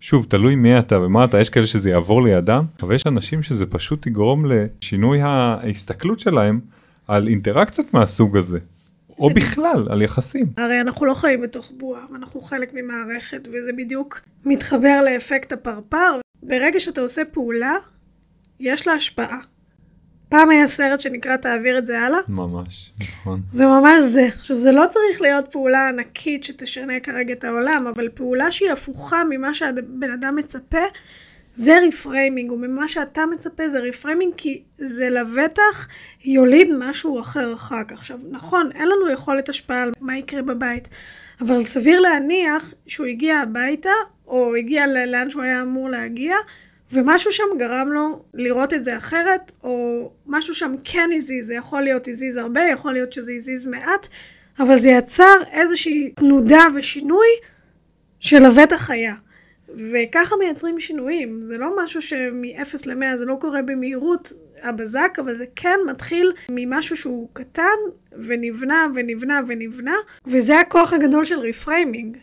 שוב, 0.00 0.26
תלוי 0.28 0.54
מי 0.54 0.78
אתה 0.78 1.00
ומה 1.00 1.24
אתה, 1.24 1.40
יש 1.40 1.50
כאלה 1.50 1.66
שזה 1.66 1.90
יעבור 1.90 2.22
לידם, 2.22 2.64
אבל 2.82 2.94
יש 2.94 3.06
אנשים 3.06 3.42
שזה 3.42 3.66
פשוט 3.66 4.06
יגרום 4.06 4.44
לשינוי 4.46 5.20
ההסתכלות 5.22 6.20
שלהם 6.20 6.60
על 7.08 7.28
אינטראקציות 7.28 7.94
מהסוג 7.94 8.36
הזה. 8.36 8.58
או 9.18 9.28
זה... 9.28 9.34
בכלל, 9.34 9.86
על 9.90 10.02
יחסים. 10.02 10.46
הרי 10.56 10.80
אנחנו 10.80 11.06
לא 11.06 11.14
חיים 11.14 11.42
בתוך 11.42 11.72
בועה, 11.76 12.02
אנחנו 12.14 12.40
חלק 12.40 12.72
ממערכת, 12.74 13.48
וזה 13.48 13.72
בדיוק 13.78 14.20
מתחבר 14.46 15.00
לאפקט 15.04 15.52
הפרפר. 15.52 16.20
ברגע 16.42 16.80
שאתה 16.80 17.00
עושה 17.00 17.22
פעולה, 17.32 17.74
יש 18.60 18.86
לה 18.86 18.92
השפעה. 18.92 19.38
פעם 20.30 20.50
היה 20.50 20.66
סרט 20.66 21.00
שנקרא 21.00 21.36
תעביר 21.36 21.78
את 21.78 21.86
זה 21.86 22.00
הלאה. 22.00 22.18
ממש, 22.28 22.92
נכון. 23.00 23.40
זה 23.50 23.66
ממש 23.66 24.00
זה. 24.00 24.28
עכשיו, 24.38 24.56
זה 24.56 24.72
לא 24.72 24.84
צריך 24.90 25.20
להיות 25.20 25.52
פעולה 25.52 25.88
ענקית 25.88 26.44
שתשנה 26.44 27.00
כרגע 27.00 27.34
את 27.34 27.44
העולם, 27.44 27.86
אבל 27.94 28.08
פעולה 28.08 28.50
שהיא 28.50 28.70
הפוכה 28.70 29.22
ממה 29.30 29.54
שהבן 29.54 30.10
אדם 30.10 30.36
מצפה, 30.36 30.78
זה 31.54 31.78
reframing, 31.88 32.52
וממה 32.52 32.88
שאתה 32.88 33.22
מצפה 33.32 33.68
זה 33.68 33.78
reframing, 33.78 34.34
כי 34.36 34.62
זה 34.74 35.08
לבטח 35.08 35.88
יוליד 36.24 36.68
משהו 36.78 37.20
אחר 37.20 37.54
אחר 37.54 37.84
כך. 37.88 37.98
עכשיו, 37.98 38.18
נכון, 38.30 38.70
אין 38.74 38.88
לנו 38.88 39.10
יכולת 39.10 39.48
השפעה 39.48 39.82
על 39.82 39.92
מה 40.00 40.18
יקרה 40.18 40.42
בבית, 40.42 40.88
אבל 41.40 41.64
סביר 41.64 42.00
להניח 42.00 42.72
שהוא 42.86 43.06
הגיע 43.06 43.38
הביתה, 43.38 43.90
או 44.26 44.54
הגיע 44.54 44.86
לאן 45.06 45.30
שהוא 45.30 45.42
היה 45.42 45.62
אמור 45.62 45.90
להגיע, 45.90 46.34
ומשהו 46.92 47.32
שם 47.32 47.44
גרם 47.58 47.88
לו 47.92 48.22
לראות 48.34 48.74
את 48.74 48.84
זה 48.84 48.96
אחרת, 48.96 49.52
או 49.62 50.10
משהו 50.26 50.54
שם 50.54 50.74
כן 50.84 51.10
הזיז, 51.16 51.46
זה 51.46 51.54
יכול 51.54 51.82
להיות 51.82 52.08
הזיז 52.08 52.36
הרבה, 52.36 52.60
יכול 52.72 52.92
להיות 52.92 53.12
שזה 53.12 53.32
הזיז 53.32 53.68
מעט, 53.68 54.08
אבל 54.58 54.76
זה 54.76 54.88
יצר 54.88 55.42
איזושהי 55.52 56.12
תנודה 56.16 56.66
ושינוי 56.74 57.26
שלבטח 58.20 58.90
היה. 58.90 59.14
וככה 59.92 60.36
מייצרים 60.36 60.80
שינויים. 60.80 61.42
זה 61.44 61.58
לא 61.58 61.84
משהו 61.84 62.02
שמ-0 62.02 62.76
ל-100 62.86 63.16
זה 63.16 63.24
לא 63.24 63.36
קורה 63.40 63.62
במהירות 63.62 64.32
הבזק, 64.62 65.18
אבל 65.18 65.36
זה 65.36 65.44
כן 65.56 65.78
מתחיל 65.90 66.32
ממשהו 66.48 66.96
שהוא 66.96 67.28
קטן 67.32 67.62
ונבנה 68.12 68.86
ונבנה 68.94 69.40
ונבנה, 69.46 69.94
וזה 70.26 70.60
הכוח 70.60 70.92
הגדול 70.92 71.24
של 71.24 71.38
רפריימינג. 71.38 72.16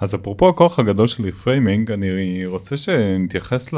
אז 0.00 0.14
אפרופו 0.14 0.48
הכוח 0.48 0.78
הגדול 0.78 1.06
של 1.06 1.24
reframing, 1.24 1.90
אני 1.90 2.46
רוצה 2.46 2.76
שנתייחס 2.76 3.74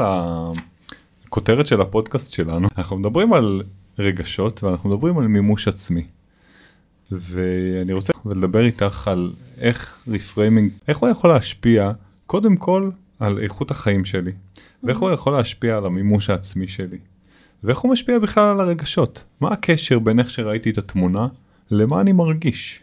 לכותרת 1.25 1.67
של 1.67 1.81
הפודקאסט 1.81 2.33
שלנו. 2.33 2.67
אנחנו 2.77 2.97
מדברים 2.97 3.33
על 3.33 3.61
רגשות 3.99 4.63
ואנחנו 4.63 4.89
מדברים 4.89 5.17
על 5.17 5.27
מימוש 5.27 5.67
עצמי. 5.67 6.05
ואני 7.11 7.93
רוצה 7.93 8.13
לדבר 8.25 8.65
איתך 8.65 9.07
על 9.07 9.31
איך 9.57 9.99
reframing, 10.07 10.71
איך 10.87 10.97
הוא 10.97 11.09
יכול 11.09 11.29
להשפיע 11.29 11.91
קודם 12.25 12.55
כל 12.55 12.89
על 13.19 13.39
איכות 13.39 13.71
החיים 13.71 14.05
שלי, 14.05 14.31
ואיך 14.83 14.97
הוא 14.97 15.11
יכול 15.11 15.33
להשפיע 15.33 15.77
על 15.77 15.85
המימוש 15.85 16.29
העצמי 16.29 16.67
שלי, 16.67 16.97
ואיך 17.63 17.79
הוא 17.79 17.91
משפיע 17.91 18.19
בכלל 18.19 18.43
על 18.43 18.59
הרגשות. 18.59 19.23
מה 19.41 19.51
הקשר 19.51 19.99
בין 19.99 20.19
איך 20.19 20.29
שראיתי 20.29 20.69
את 20.69 20.77
התמונה 20.77 21.27
למה 21.71 22.01
אני 22.01 22.11
מרגיש, 22.11 22.81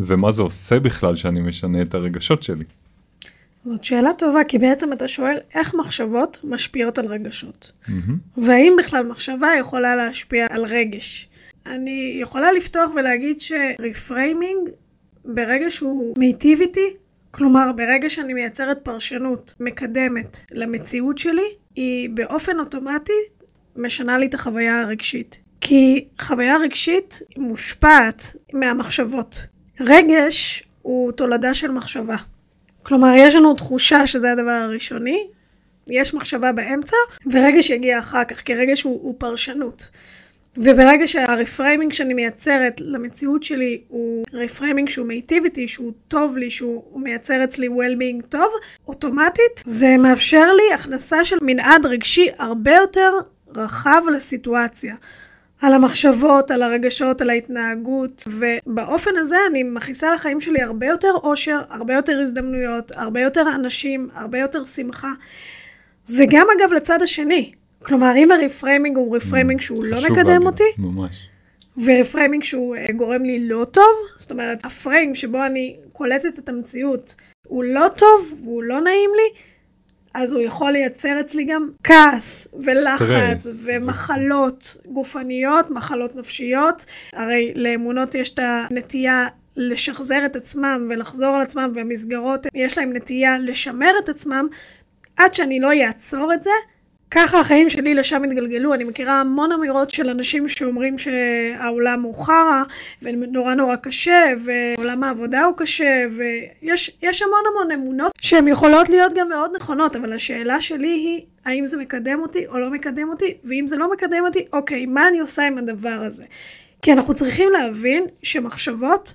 ומה 0.00 0.32
זה 0.32 0.42
עושה 0.42 0.80
בכלל 0.80 1.16
שאני 1.16 1.40
משנה 1.40 1.82
את 1.82 1.94
הרגשות 1.94 2.42
שלי. 2.42 2.64
זאת 3.64 3.84
שאלה 3.84 4.10
טובה, 4.18 4.44
כי 4.44 4.58
בעצם 4.58 4.92
אתה 4.92 5.08
שואל 5.08 5.36
איך 5.54 5.74
מחשבות 5.74 6.38
משפיעות 6.44 6.98
על 6.98 7.06
רגשות. 7.06 7.72
והאם 8.36 8.72
בכלל 8.78 9.06
מחשבה 9.06 9.48
יכולה 9.60 9.96
להשפיע 9.96 10.46
על 10.50 10.64
רגש. 10.64 11.28
אני 11.66 12.18
יכולה 12.22 12.52
לפתוח 12.52 12.90
ולהגיד 12.94 13.36
שרפריימינג, 13.40 14.68
ברגע 15.24 15.70
שהוא 15.70 16.14
מיטיב 16.18 16.60
איתי, 16.60 16.94
כלומר, 17.30 17.72
ברגע 17.76 18.10
שאני 18.10 18.34
מייצרת 18.34 18.78
פרשנות 18.82 19.54
מקדמת 19.60 20.38
למציאות 20.52 21.18
שלי, 21.18 21.54
היא 21.74 22.10
באופן 22.14 22.60
אוטומטי 22.60 23.12
משנה 23.76 24.18
לי 24.18 24.26
את 24.26 24.34
החוויה 24.34 24.80
הרגשית. 24.80 25.38
כי 25.60 26.04
חוויה 26.20 26.56
רגשית 26.56 27.22
מושפעת 27.38 28.22
מהמחשבות. 28.54 29.46
רגש 29.80 30.62
הוא 30.82 31.12
תולדה 31.12 31.54
של 31.54 31.70
מחשבה. 31.70 32.16
כלומר, 32.82 33.12
יש 33.16 33.34
לנו 33.34 33.54
תחושה 33.54 34.06
שזה 34.06 34.32
הדבר 34.32 34.50
הראשוני, 34.50 35.26
יש 35.90 36.14
מחשבה 36.14 36.52
באמצע, 36.52 36.96
ורגש 37.32 37.70
יגיע 37.70 37.98
אחר 37.98 38.24
כך, 38.24 38.40
כי 38.40 38.54
רגש 38.54 38.82
הוא, 38.82 39.00
הוא 39.02 39.14
פרשנות. 39.18 39.90
וברגע 40.56 41.06
שה 41.06 41.27
reframing 41.27 41.92
שאני 41.92 42.14
מייצרת 42.14 42.80
למציאות 42.80 43.42
שלי 43.42 43.80
הוא 43.88 44.24
reframing 44.32 44.88
שהוא 44.88 45.06
מיטיב 45.06 45.44
איתי, 45.44 45.68
שהוא 45.68 45.92
טוב 46.08 46.36
לי, 46.36 46.50
שהוא 46.50 47.00
מייצר 47.00 47.44
אצלי 47.44 47.68
well-being 47.68 48.26
טוב, 48.28 48.52
אוטומטית 48.88 49.62
זה 49.64 49.96
מאפשר 49.98 50.52
לי 50.52 50.74
הכנסה 50.74 51.24
של 51.24 51.36
מנעד 51.42 51.86
רגשי 51.86 52.28
הרבה 52.38 52.74
יותר 52.74 53.10
רחב 53.56 54.02
לסיטואציה. 54.14 54.94
על 55.62 55.74
המחשבות, 55.74 56.50
על 56.50 56.62
הרגשות, 56.62 57.20
על 57.20 57.30
ההתנהגות, 57.30 58.28
ובאופן 58.28 59.10
הזה 59.16 59.36
אני 59.50 59.62
מכניסה 59.62 60.14
לחיים 60.14 60.40
שלי 60.40 60.62
הרבה 60.62 60.86
יותר 60.86 61.12
אושר, 61.14 61.60
הרבה 61.70 61.94
יותר 61.94 62.18
הזדמנויות, 62.20 62.92
הרבה 62.96 63.20
יותר 63.20 63.44
אנשים, 63.54 64.08
הרבה 64.14 64.38
יותר 64.38 64.64
שמחה. 64.64 65.10
זה 66.04 66.24
גם 66.30 66.46
אגב 66.58 66.72
לצד 66.72 67.02
השני. 67.02 67.52
כלומר, 67.84 68.12
אם 68.16 68.30
ה 68.30 68.37
reframing 68.37 68.96
הוא 68.96 69.16
reframing 69.16 69.60
שהוא 69.60 69.84
לא 69.84 69.98
מקדם 70.10 70.46
אותי, 70.46 70.64
ממש. 70.78 71.10
ו 71.84 71.90
reframing 71.90 72.44
שהוא 72.44 72.76
אה, 72.76 72.92
גורם 72.96 73.22
לי 73.22 73.48
לא 73.48 73.66
טוב, 73.70 73.94
זאת 74.16 74.30
אומרת, 74.30 74.64
ה 74.64 74.72
frame 74.72 75.14
שבו 75.14 75.46
אני 75.46 75.76
קולטת 75.92 76.38
את 76.38 76.48
המציאות 76.48 77.14
הוא 77.46 77.64
לא 77.64 77.86
טוב 77.96 78.34
והוא 78.44 78.62
לא 78.62 78.80
נעים 78.80 79.10
לי, 79.16 79.40
אז 80.14 80.32
הוא 80.32 80.42
יכול 80.42 80.72
לייצר 80.72 81.20
אצלי 81.20 81.44
גם 81.44 81.68
כעס 81.84 82.48
ולחץ 82.52 83.40
סטרס. 83.40 83.56
ומחלות 83.64 84.78
גופניות, 84.86 85.70
מחלות 85.70 86.16
נפשיות. 86.16 86.84
הרי 87.12 87.52
לאמונות 87.56 88.14
יש 88.14 88.30
את 88.30 88.40
הנטייה 88.42 89.26
לשחזר 89.56 90.26
את 90.26 90.36
עצמם 90.36 90.86
ולחזור 90.90 91.36
על 91.36 91.42
עצמם, 91.42 91.72
והמסגרות 91.74 92.46
יש 92.54 92.78
להם 92.78 92.92
נטייה 92.92 93.38
לשמר 93.38 93.92
את 94.04 94.08
עצמם. 94.08 94.46
עד 95.16 95.34
שאני 95.34 95.60
לא 95.60 95.70
אעצור 95.86 96.34
את 96.34 96.42
זה, 96.42 96.50
ככה 97.10 97.40
החיים 97.40 97.70
שלי 97.70 97.94
לשם 97.94 98.24
התגלגלו. 98.24 98.74
אני 98.74 98.84
מכירה 98.84 99.20
המון 99.20 99.52
אמירות 99.52 99.90
של 99.90 100.08
אנשים 100.08 100.48
שאומרים 100.48 100.98
שהעולם 100.98 102.02
הוא 102.02 102.24
חרא, 102.24 102.62
ונורא 103.02 103.54
נורא 103.54 103.76
קשה, 103.76 104.32
ועולם 104.44 105.04
העבודה 105.04 105.44
הוא 105.44 105.56
קשה, 105.56 106.04
ויש 106.10 106.90
יש 107.02 107.22
המון 107.22 107.42
המון 107.50 107.70
אמונות 107.70 108.12
שהן 108.20 108.48
יכולות 108.48 108.88
להיות 108.88 109.12
גם 109.14 109.28
מאוד 109.28 109.56
נכונות, 109.56 109.96
אבל 109.96 110.12
השאלה 110.12 110.60
שלי 110.60 110.88
היא, 110.88 111.20
האם 111.44 111.66
זה 111.66 111.76
מקדם 111.76 112.18
אותי 112.20 112.46
או 112.46 112.58
לא 112.58 112.70
מקדם 112.70 113.08
אותי, 113.08 113.34
ואם 113.44 113.66
זה 113.66 113.76
לא 113.76 113.92
מקדם 113.92 114.24
אותי, 114.26 114.44
אוקיי, 114.52 114.86
מה 114.86 115.08
אני 115.08 115.20
עושה 115.20 115.46
עם 115.46 115.58
הדבר 115.58 116.02
הזה? 116.06 116.24
כי 116.82 116.92
אנחנו 116.92 117.14
צריכים 117.14 117.48
להבין 117.50 118.04
שמחשבות 118.22 119.14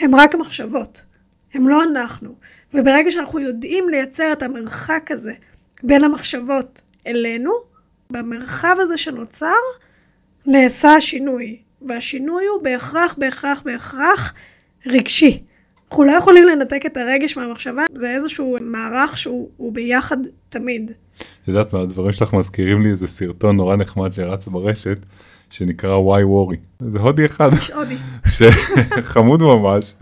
הן 0.00 0.14
רק 0.14 0.34
מחשבות, 0.34 1.02
הן 1.54 1.62
לא 1.62 1.82
אנחנו. 1.82 2.34
וברגע 2.74 3.10
שאנחנו 3.10 3.40
יודעים 3.40 3.88
לייצר 3.88 4.32
את 4.32 4.42
המרחק 4.42 5.10
הזה 5.10 5.32
בין 5.82 6.04
המחשבות 6.04 6.82
אלינו, 7.06 7.52
במרחב 8.10 8.76
הזה 8.80 8.96
שנוצר, 8.96 9.46
נעשה 10.46 10.94
השינוי. 10.94 11.58
והשינוי 11.82 12.46
הוא 12.46 12.62
בהכרח, 12.62 13.14
בהכרח, 13.18 13.62
בהכרח 13.64 14.34
רגשי. 14.86 15.42
אנחנו 15.90 16.04
לא 16.04 16.12
יכולים 16.12 16.46
לנתק 16.48 16.86
את 16.86 16.96
הרגש 16.96 17.36
מהמחשבה, 17.36 17.82
זה 17.94 18.10
איזשהו 18.10 18.56
מערך 18.60 19.16
שהוא 19.16 19.72
ביחד 19.72 20.16
תמיד. 20.48 20.90
את 21.18 21.48
יודעת 21.48 21.72
מה, 21.72 21.80
הדברים 21.80 22.12
שלך 22.12 22.32
מזכירים 22.32 22.82
לי 22.82 22.90
איזה 22.90 23.06
סרטון 23.08 23.56
נורא 23.56 23.76
נחמד 23.76 24.12
שרץ 24.12 24.48
ברשת, 24.48 24.98
שנקרא 25.50 25.98
why 25.98 26.22
worry. 26.22 26.84
זה 26.88 26.98
הודי 26.98 27.26
אחד, 27.26 27.50
יש 27.56 27.70
הודי. 27.70 27.96
שחמוד 28.36 29.42
ממש. 29.42 29.94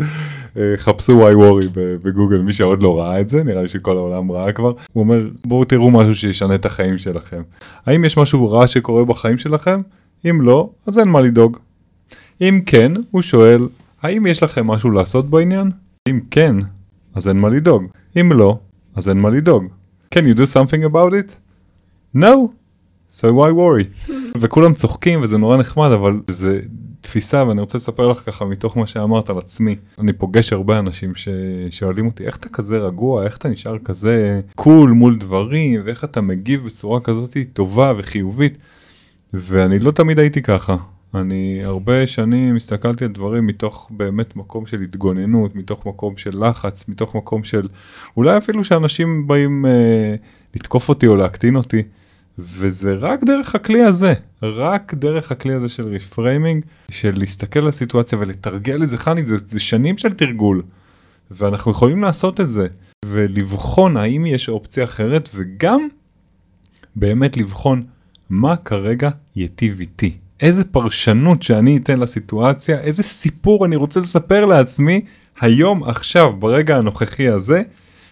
אה, 0.57 0.75
חפשו 0.77 1.29
why 1.29 1.35
worry 1.35 1.67
בגוגל, 1.75 2.39
מי 2.39 2.53
שעוד 2.53 2.83
לא 2.83 2.99
ראה 2.99 3.21
את 3.21 3.29
זה, 3.29 3.45
נראה 3.45 3.63
לי 3.63 3.69
שכל 3.69 3.97
העולם 3.97 4.33
ראה 4.33 4.53
כבר. 4.53 4.71
הוא 4.93 5.03
אומר, 5.03 5.19
בואו 5.45 5.65
תראו 5.65 5.91
משהו 5.91 6.15
שישנה 6.15 6.55
את 6.55 6.65
החיים 6.65 6.99
שלכם. 6.99 7.43
האם 7.87 8.05
יש 8.05 8.19
משהו 8.19 8.51
רע 8.51 8.67
שקורה 8.67 9.05
בחיים 9.05 9.39
שלכם? 9.39 9.81
אם 10.31 10.41
לא, 10.43 10.71
אז 10.87 10.99
אין 10.99 11.09
מה 11.09 11.21
לדאוג. 11.21 11.57
אם 12.41 12.61
כן, 12.67 12.93
הוא 13.11 13.23
שואל, 13.23 13.69
האם 14.03 14.27
יש 14.27 14.43
לכם 14.43 14.67
משהו 14.67 14.91
לעשות 14.91 15.31
בעניין? 15.31 15.71
אם 16.09 16.21
כן, 16.31 16.57
אז 17.15 17.29
אין 17.29 17.37
מה 17.41 17.49
לדאוג. 17.49 17.85
אם 18.21 18.33
לא, 18.33 18.59
אז 18.95 19.09
אין 19.09 19.21
מה 19.21 19.31
לדאוג. 19.31 19.65
Can 20.15 20.19
you 20.19 20.37
do 20.39 20.47
something 20.47 20.85
about 20.85 21.13
it? 21.13 21.37
No. 22.15 22.53
So 23.09 23.33
why 23.33 23.51
worry? 23.53 23.87
וכולם 24.41 24.75
צוחקים 24.75 25.23
וזה 25.23 25.39
נורא 25.39 25.57
נחמד 25.57 25.91
אבל 25.91 26.21
זה 26.31 26.61
תפיסה 27.01 27.45
ואני 27.49 27.61
רוצה 27.61 27.79
לספר 27.79 28.09
לך 28.09 28.19
ככה 28.27 28.45
מתוך 28.45 28.77
מה 28.77 28.87
שאמרת 28.87 29.31
על 29.31 29.39
עצמי. 29.39 29.77
אני 29.99 30.13
פוגש 30.13 30.53
הרבה 30.53 30.79
אנשים 30.79 31.13
ששואלים 31.15 32.07
אותי 32.07 32.27
איך 32.27 32.37
אתה 32.37 32.49
כזה 32.49 32.79
רגוע, 32.79 33.25
איך 33.25 33.37
אתה 33.37 33.49
נשאר 33.49 33.79
כזה 33.79 34.41
קול 34.55 34.91
מול 34.91 35.17
דברים 35.17 35.81
ואיך 35.85 36.05
אתה 36.05 36.21
מגיב 36.21 36.65
בצורה 36.67 37.01
כזאת 37.01 37.37
טובה 37.53 37.93
וחיובית. 37.99 38.59
ואני 39.33 39.79
לא 39.79 39.91
תמיד 39.91 40.19
הייתי 40.19 40.43
ככה. 40.43 40.77
אני 41.15 41.61
הרבה 41.65 42.07
שנים 42.07 42.57
הסתכלתי 42.57 43.05
על 43.05 43.11
דברים 43.11 43.47
מתוך 43.47 43.91
באמת 43.91 44.37
מקום 44.37 44.67
של 44.67 44.83
התגוננות, 44.83 45.55
מתוך 45.55 45.87
מקום 45.87 46.17
של 46.17 46.45
לחץ, 46.45 46.89
מתוך 46.89 47.15
מקום 47.15 47.45
של 47.45 47.69
אולי 48.17 48.39
אפילו 48.39 48.65
שאנשים 48.65 49.27
באים 49.27 49.67
אה, 49.67 50.15
לתקוף 50.55 50.89
אותי 50.89 51.07
או 51.07 51.17
להקטין 51.17 51.57
אותי. 51.57 51.83
וזה 52.39 52.95
רק 52.95 53.25
דרך 53.25 53.55
הכלי 53.55 53.83
הזה, 53.83 54.15
רק 54.43 54.95
דרך 54.95 55.33
הכלי 55.33 55.55
הזה 55.55 55.69
של 55.69 55.95
reframing, 55.95 56.65
של 56.91 57.19
להסתכל 57.19 57.61
על 57.61 57.69
הסיטואציה 57.69 58.19
ולתרגל 58.19 58.83
את 58.83 58.89
זה, 58.89 58.99
חני, 58.99 59.27
זה, 59.27 59.37
זה 59.47 59.61
שנים 59.61 59.99
של 59.99 60.13
תרגול, 60.13 60.63
ואנחנו 61.31 61.71
יכולים 61.71 62.03
לעשות 62.03 62.41
את 62.41 62.51
זה, 62.51 62.67
ולבחון 63.05 63.97
האם 63.97 64.27
יש 64.27 64.49
אופציה 64.49 64.85
אחרת, 64.85 65.29
וגם 65.35 65.89
באמת 66.97 67.37
לבחון 67.37 67.85
מה 68.31 68.57
כרגע 68.57 69.11
ייטיב 69.37 69.81
איתי. 69.81 70.17
איזה 70.41 70.65
פרשנות 70.65 71.43
שאני 71.43 71.77
אתן 71.77 72.01
לסיטואציה, 72.01 72.81
איזה 72.81 73.03
סיפור 73.03 73.67
אני 73.67 73.77
רוצה 73.77 74.01
לספר 74.01 74.45
לעצמי 74.45 75.01
היום, 75.41 75.85
עכשיו, 75.85 76.33
ברגע 76.39 76.77
הנוכחי 76.77 77.29
הזה, 77.29 77.63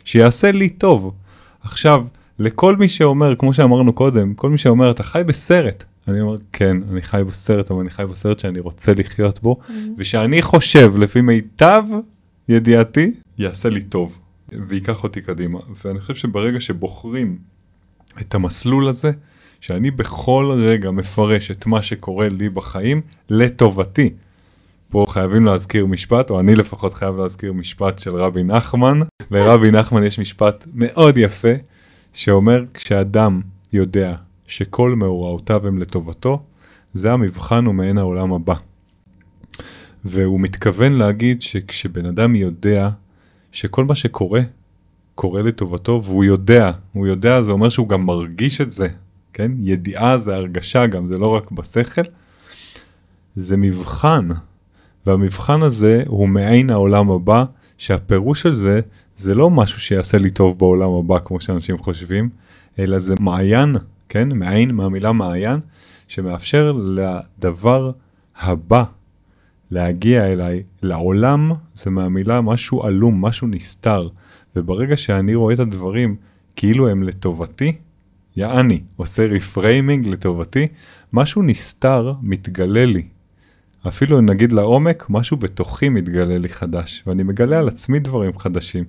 שיעשה 0.05 0.53
לי 0.53 0.69
טוב. 0.69 1.15
עכשיו, 1.63 2.07
לכל 2.39 2.77
מי 2.77 2.89
שאומר, 2.89 3.37
כמו 3.37 3.53
שאמרנו 3.53 3.93
קודם, 3.93 4.35
כל 4.35 4.51
מי 4.51 4.59
שאומר, 4.59 4.91
אתה 4.91 5.03
חי 5.03 5.23
בסרט. 5.27 5.85
אני 6.09 6.21
אומר, 6.21 6.37
כן, 6.53 6.77
אני 6.91 7.03
חי 7.03 7.23
בסרט, 7.29 7.71
אבל 7.71 7.81
אני 7.81 7.91
חי 7.91 8.05
בסרט 8.11 8.39
שאני 8.39 8.61
רוצה 8.61 8.93
לחיות 8.97 9.43
בו, 9.43 9.57
mm-hmm. 9.61 9.73
ושאני 9.99 10.43
חושב, 10.43 10.93
לפי 10.99 11.21
מיטב 11.21 11.83
ידיעתי, 12.49 13.11
יעשה 13.39 13.69
לי 13.69 13.83
טוב, 13.83 14.19
וייקח 14.67 15.05
אותי 15.05 15.21
קדימה. 15.21 15.59
ואני 15.85 16.01
חושב 16.01 16.15
שברגע 16.15 16.61
שבוחרים 16.61 17.39
את 18.21 18.35
המסלול 18.35 18.89
הזה, 18.89 19.11
שאני 19.61 19.91
בכל 19.91 20.57
רגע 20.59 20.91
מפרש 20.91 21.51
את 21.51 21.67
מה 21.67 21.83
שקורה 21.83 22.29
לי 22.29 22.49
בחיים 22.49 23.01
לטובתי. 23.31 24.11
פה 24.91 25.07
חייבים 25.09 25.45
להזכיר 25.45 25.87
משפט, 25.87 26.31
או 26.31 26.41
אני 26.41 26.55
לפחות 26.55 26.95
חייב 26.95 27.17
להזכיר 27.17 27.53
משפט 27.53 27.99
של 27.99 28.15
רבי 28.17 28.43
נחמן. 28.43 29.01
לרבי 29.31 29.71
נחמן 29.71 30.05
יש 30.05 30.19
משפט 30.19 30.67
מאוד 30.75 31.19
יפה, 31.19 31.49
שאומר 32.15 32.65
כשאדם 32.75 33.41
יודע 33.73 34.15
שכל 34.47 34.95
מאורעותיו 34.95 35.67
הם 35.67 35.79
לטובתו, 35.79 36.43
זה 36.95 37.13
המבחן 37.13 37.67
ומעין 37.67 37.99
העולם 37.99 38.33
הבא. 38.33 38.55
והוא 40.05 40.41
מתכוון 40.41 40.93
להגיד 40.93 41.43
שכשבן 41.43 42.07
אדם 42.07 42.37
יודע 42.37 42.91
שכל 43.53 43.85
מה 43.85 43.95
שקורה, 43.95 44.41
קורה 45.15 45.43
לטובתו, 45.43 46.01
והוא 46.05 46.25
יודע, 46.25 46.71
הוא 46.93 47.07
יודע, 47.07 47.43
זה 47.43 47.53
אומר 47.53 47.69
שהוא 47.69 47.89
גם 47.89 48.07
מרגיש 48.07 48.61
את 48.61 48.71
זה, 48.71 48.89
כן? 49.33 49.53
ידיעה 49.59 50.19
זה 50.19 50.35
הרגשה 50.35 50.87
גם, 50.87 51.07
זה 51.07 51.19
לא 51.19 51.27
רק 51.27 51.51
בשכל. 51.51 52.03
זה 53.37 53.57
מבחן, 53.57 54.29
והמבחן 55.07 55.63
הזה 55.63 56.03
הוא 56.07 56.29
מעין 56.29 56.71
העולם 56.71 57.11
הבא, 57.11 57.45
שהפירוש 57.79 58.43
של 58.43 58.53
זה, 58.53 58.81
זה 59.17 59.35
לא 59.35 59.51
משהו 59.51 59.81
שיעשה 59.81 60.19
לי 60.19 60.31
טוב 60.31 60.59
בעולם 60.59 60.91
הבא, 60.91 61.19
כמו 61.25 61.41
שאנשים 61.41 61.79
חושבים, 61.79 62.29
אלא 62.79 62.99
זה 62.99 63.15
מעיין, 63.21 63.77
כן? 64.09 64.29
מעין 64.33 64.71
מהמילה 64.71 65.13
מעיין, 65.13 65.61
שמאפשר 66.09 66.73
לדבר 66.73 67.91
הבא 68.37 68.85
להגיע 69.71 70.33
אליי, 70.33 70.63
לעולם 70.83 71.53
זה 71.75 71.91
מהמילה 71.91 72.41
משהו 72.41 72.83
עלום, 72.83 73.25
משהו 73.25 73.47
נסתר, 73.47 74.09
וברגע 74.57 74.97
שאני 74.97 75.35
רואה 75.35 75.55
את 75.55 75.59
הדברים 75.59 76.17
כאילו 76.57 76.89
הם 76.89 77.03
לטובתי, 77.03 77.73
יעני, 78.37 78.81
עושה 78.97 79.27
reframing 79.27 80.09
לטובתי, 80.09 80.67
משהו 81.13 81.43
נסתר 81.43 82.13
מתגלה 82.23 82.87
לי. 82.87 83.03
אפילו 83.89 84.21
נגיד 84.21 84.53
לעומק, 84.53 85.07
משהו 85.11 85.37
בתוכי 85.37 85.89
מתגלה 85.89 86.39
לי 86.39 86.49
חדש, 86.49 87.03
ואני 87.07 87.23
מגלה 87.23 87.59
על 87.59 87.69
עצמי 87.69 87.99
דברים 87.99 88.39
חדשים. 88.39 88.85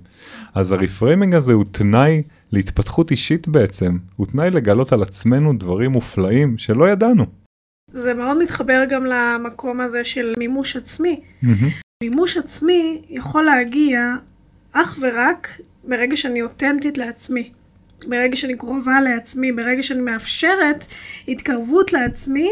אז 0.54 0.72
הרפריימינג 0.72 1.34
הזה 1.34 1.52
הוא 1.52 1.64
תנאי 1.70 2.22
להתפתחות 2.52 3.10
אישית 3.10 3.48
בעצם, 3.48 3.96
הוא 4.16 4.26
תנאי 4.26 4.50
לגלות 4.50 4.92
על 4.92 5.02
עצמנו 5.02 5.52
דברים 5.58 5.90
מופלאים 5.90 6.58
שלא 6.58 6.88
ידענו. 6.88 7.26
זה 7.90 8.14
מאוד 8.14 8.38
מתחבר 8.42 8.84
גם 8.88 9.04
למקום 9.04 9.80
הזה 9.80 10.04
של 10.04 10.34
מימוש 10.38 10.76
עצמי. 10.76 11.20
Mm-hmm. 11.42 11.46
מימוש 12.02 12.36
עצמי 12.36 13.02
יכול 13.10 13.44
להגיע 13.44 14.14
אך 14.72 14.98
ורק 15.00 15.60
ברגע 15.84 16.16
שאני 16.16 16.42
אותנטית 16.42 16.98
לעצמי. 16.98 17.50
ברגע 18.08 18.36
שאני 18.36 18.56
קרובה 18.56 19.00
לעצמי, 19.00 19.52
ברגע 19.52 19.82
שאני 19.82 20.00
מאפשרת 20.00 20.86
התקרבות 21.28 21.92
לעצמי 21.92 22.48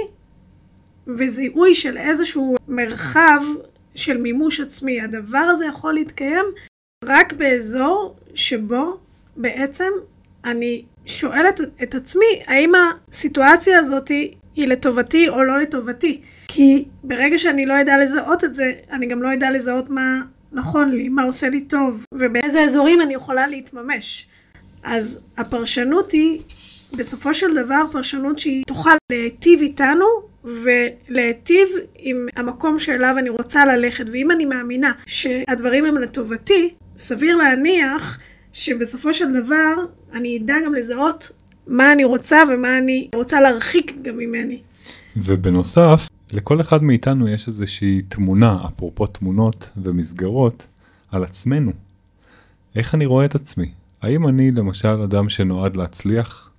וזיהוי 1.07 1.75
של 1.75 1.97
איזשהו 1.97 2.57
מרחב 2.69 3.43
של 3.95 4.17
מימוש 4.17 4.61
עצמי. 4.61 5.01
הדבר 5.01 5.39
הזה 5.39 5.67
יכול 5.67 5.95
להתקיים 5.95 6.45
רק 7.05 7.33
באזור 7.33 8.17
שבו 8.35 8.99
בעצם 9.37 9.91
אני 10.45 10.85
שואלת 11.07 11.61
את 11.83 11.95
עצמי 11.95 12.43
האם 12.47 12.73
הסיטואציה 12.75 13.79
הזאת 13.79 14.09
היא 14.55 14.69
לטובתי 14.69 15.29
או 15.29 15.43
לא 15.43 15.59
לטובתי. 15.59 16.21
כי 16.49 16.85
ברגע 17.05 17.39
שאני 17.39 17.67
לא 17.67 17.81
אדע 17.81 17.99
לזהות 17.99 18.45
את 18.45 18.55
זה, 18.55 18.73
אני 18.91 19.07
גם 19.07 19.23
לא 19.23 19.33
אדע 19.33 19.51
לזהות 19.51 19.91
מה 19.91 20.21
נכון 20.53 20.91
לי, 20.91 21.09
מה 21.09 21.23
עושה 21.23 21.49
לי 21.49 21.61
טוב, 21.61 22.05
ובאיזה 22.15 22.61
אזורים 22.61 23.01
אני 23.01 23.15
יכולה 23.15 23.47
להתממש. 23.47 24.27
אז 24.83 25.21
הפרשנות 25.39 26.13
היא, 26.13 26.41
בסופו 26.93 27.35
של 27.35 27.55
דבר, 27.55 27.83
פרשנות 27.93 28.39
שהיא 28.39 28.65
תוכל 28.67 28.97
להיטיב 29.13 29.61
איתנו 29.61 30.05
ולהיטיב 30.45 31.69
עם 31.99 32.27
המקום 32.37 32.79
שאליו 32.79 33.15
אני 33.19 33.29
רוצה 33.29 33.65
ללכת. 33.65 34.05
ואם 34.13 34.31
אני 34.31 34.45
מאמינה 34.45 34.93
שהדברים 35.07 35.85
הם 35.85 35.97
לטובתי, 35.97 36.75
סביר 36.97 37.37
להניח 37.37 38.19
שבסופו 38.53 39.15
של 39.15 39.33
דבר 39.45 39.75
אני 40.13 40.39
אדע 40.39 40.55
גם 40.67 40.75
לזהות 40.75 41.31
מה 41.67 41.93
אני 41.93 42.05
רוצה 42.05 42.43
ומה 42.51 42.79
אני 42.79 43.09
רוצה 43.15 43.41
להרחיק 43.41 43.95
גם 44.03 44.17
ממני. 44.17 44.61
ובנוסף, 45.17 46.09
לכל 46.33 46.61
אחד 46.61 46.83
מאיתנו 46.83 47.29
יש 47.29 47.49
איזושהי 47.49 48.03
תמונה, 48.09 48.59
אפרופו 48.67 49.07
תמונות 49.07 49.71
ומסגרות, 49.77 50.67
על 51.11 51.25
עצמנו. 51.25 51.73
איך 52.77 52.95
אני 52.95 53.07
רואה 53.07 53.25
את 53.25 53.35
עצמי? 53.35 53.71
האם 54.03 54.29
אני 54.29 54.51
למשל 54.51 54.89
אדם 54.89 55.29
שנועד 55.29 55.77
להצליח? 55.77 56.51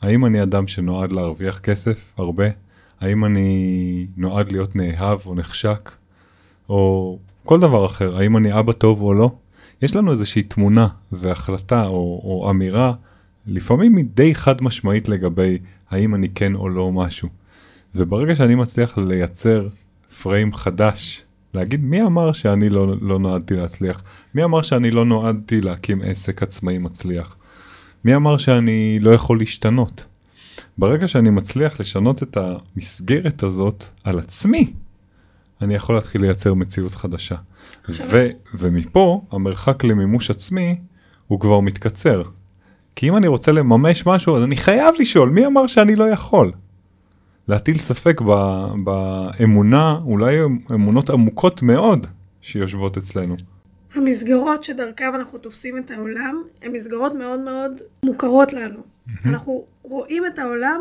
האם 0.00 0.26
אני 0.26 0.42
אדם 0.42 0.68
שנועד 0.68 1.12
להרוויח 1.12 1.58
כסף 1.58 2.12
הרבה? 2.16 2.44
האם 3.00 3.24
אני 3.24 4.06
נועד 4.16 4.52
להיות 4.52 4.76
נאהב 4.76 5.18
או 5.26 5.34
נחשק? 5.34 5.92
או 6.68 7.18
כל 7.44 7.60
דבר 7.60 7.86
אחר, 7.86 8.16
האם 8.16 8.36
אני 8.36 8.58
אבא 8.58 8.72
טוב 8.72 9.02
או 9.02 9.14
לא? 9.14 9.30
יש 9.82 9.96
לנו 9.96 10.10
איזושהי 10.10 10.42
תמונה 10.42 10.88
והחלטה 11.12 11.86
או, 11.86 12.20
או 12.24 12.50
אמירה, 12.50 12.92
לפעמים 13.46 13.96
היא 13.96 14.04
די 14.14 14.34
חד 14.34 14.62
משמעית 14.62 15.08
לגבי 15.08 15.58
האם 15.90 16.14
אני 16.14 16.28
כן 16.28 16.54
או 16.54 16.68
לא 16.68 16.92
משהו. 16.92 17.28
וברגע 17.94 18.36
שאני 18.36 18.54
מצליח 18.54 18.98
לייצר 18.98 19.68
פריים 20.22 20.54
חדש, 20.54 21.22
להגיד 21.54 21.84
מי 21.84 22.02
אמר 22.02 22.32
שאני 22.32 22.68
לא, 22.68 22.94
לא 23.00 23.18
נועדתי 23.18 23.54
להצליח? 23.54 24.02
מי 24.34 24.44
אמר 24.44 24.62
שאני 24.62 24.90
לא 24.90 25.04
נועדתי 25.04 25.60
להקים 25.60 26.02
עסק 26.02 26.42
עצמאי 26.42 26.78
מצליח? 26.78 27.36
מי 28.04 28.16
אמר 28.16 28.36
שאני 28.36 28.98
לא 29.00 29.10
יכול 29.10 29.38
להשתנות? 29.38 30.04
ברגע 30.78 31.08
שאני 31.08 31.30
מצליח 31.30 31.80
לשנות 31.80 32.22
את 32.22 32.36
המסגרת 32.36 33.42
הזאת 33.42 33.84
על 34.04 34.18
עצמי, 34.18 34.72
אני 35.62 35.74
יכול 35.74 35.94
להתחיל 35.94 36.20
לייצר 36.20 36.54
מציאות 36.54 36.94
חדשה. 36.94 37.36
ו- 37.88 38.28
ומפה 38.58 39.22
המרחק 39.30 39.84
למימוש 39.84 40.30
עצמי 40.30 40.78
הוא 41.26 41.40
כבר 41.40 41.60
מתקצר. 41.60 42.22
כי 42.96 43.08
אם 43.08 43.16
אני 43.16 43.26
רוצה 43.28 43.52
לממש 43.52 44.06
משהו 44.06 44.36
אז 44.36 44.44
אני 44.44 44.56
חייב 44.56 44.94
לשאול 44.98 45.28
מי 45.30 45.46
אמר 45.46 45.66
שאני 45.66 45.94
לא 45.94 46.04
יכול. 46.04 46.52
להטיל 47.48 47.78
ספק 47.78 48.20
ב- 48.20 48.72
באמונה, 48.84 49.98
אולי 50.04 50.36
אמונות 50.70 51.10
עמוקות 51.10 51.62
מאוד 51.62 52.06
שיושבות 52.40 52.96
אצלנו. 52.96 53.36
המסגרות 53.94 54.64
שדרכם 54.64 55.12
אנחנו 55.14 55.38
תופסים 55.38 55.78
את 55.78 55.90
העולם, 55.90 56.42
הן 56.62 56.72
מסגרות 56.72 57.14
מאוד 57.14 57.40
מאוד 57.40 57.72
מוכרות 58.04 58.52
לנו. 58.52 58.78
אנחנו 59.26 59.66
רואים 59.82 60.26
את 60.26 60.38
העולם 60.38 60.80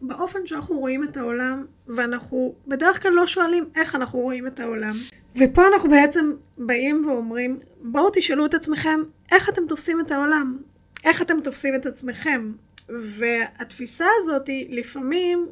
באופן 0.00 0.46
שאנחנו 0.46 0.78
רואים 0.78 1.04
את 1.04 1.16
העולם, 1.16 1.64
ואנחנו 1.86 2.54
בדרך 2.66 3.02
כלל 3.02 3.12
לא 3.12 3.26
שואלים 3.26 3.64
איך 3.76 3.94
אנחנו 3.94 4.18
רואים 4.18 4.46
את 4.46 4.60
העולם. 4.60 4.96
ופה 5.36 5.62
אנחנו 5.74 5.90
בעצם 5.90 6.32
באים 6.58 7.06
ואומרים, 7.06 7.58
בואו 7.82 8.10
תשאלו 8.12 8.46
את 8.46 8.54
עצמכם 8.54 8.96
איך 9.32 9.48
אתם 9.48 9.62
תופסים 9.68 10.00
את 10.00 10.10
העולם, 10.10 10.58
איך 11.04 11.22
אתם 11.22 11.40
תופסים 11.44 11.74
את 11.74 11.86
עצמכם. 11.86 12.52
והתפיסה 12.88 14.06
הזאת 14.22 14.48
לפעמים 14.68 15.46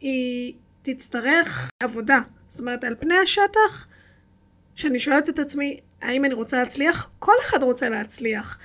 היא 0.00 0.54
תצטרך 0.82 1.70
עבודה. 1.82 2.20
זאת 2.48 2.60
אומרת, 2.60 2.84
על 2.84 2.96
פני 2.96 3.18
השטח, 3.18 3.86
כשאני 4.74 4.98
שואלת 4.98 5.28
את 5.28 5.38
עצמי, 5.38 5.80
האם 6.02 6.24
אני 6.24 6.34
רוצה 6.34 6.58
להצליח? 6.58 7.10
כל 7.18 7.32
אחד 7.42 7.62
רוצה 7.62 7.88
להצליח. 7.88 8.58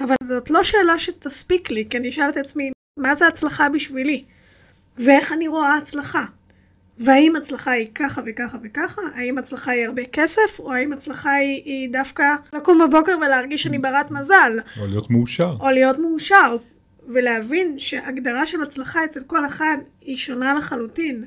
אבל 0.00 0.14
זאת 0.22 0.50
לא 0.50 0.62
שאלה 0.62 0.98
שתספיק 0.98 1.70
לי, 1.70 1.84
כי 1.90 1.98
אני 1.98 2.08
אשאל 2.08 2.28
את 2.28 2.36
עצמי, 2.36 2.70
מה 2.98 3.14
זה 3.14 3.26
הצלחה 3.26 3.68
בשבילי? 3.68 4.24
ואיך 4.98 5.32
אני 5.32 5.48
רואה 5.48 5.76
הצלחה? 5.76 6.24
והאם 6.98 7.36
הצלחה 7.36 7.70
היא 7.70 7.86
ככה 7.94 8.22
וככה 8.26 8.58
וככה? 8.62 9.02
האם 9.14 9.38
הצלחה 9.38 9.70
היא 9.70 9.86
הרבה 9.86 10.04
כסף? 10.04 10.58
או 10.58 10.72
האם 10.72 10.92
הצלחה 10.92 11.32
היא, 11.32 11.62
היא 11.64 11.92
דווקא 11.92 12.34
לקום 12.52 12.80
בבוקר 12.86 13.16
ולהרגיש 13.26 13.62
שאני 13.62 13.78
ברת 13.78 14.10
מזל? 14.10 14.52
או 14.80 14.86
להיות 14.86 15.10
מאושר. 15.10 15.56
או 15.60 15.70
להיות 15.70 15.98
מאושר. 15.98 16.56
ולהבין 17.08 17.78
שהגדרה 17.78 18.46
של 18.46 18.62
הצלחה 18.62 19.04
אצל 19.04 19.22
כל 19.26 19.46
אחד 19.46 19.76
היא 20.00 20.16
שונה 20.16 20.54
לחלוטין. 20.54 21.24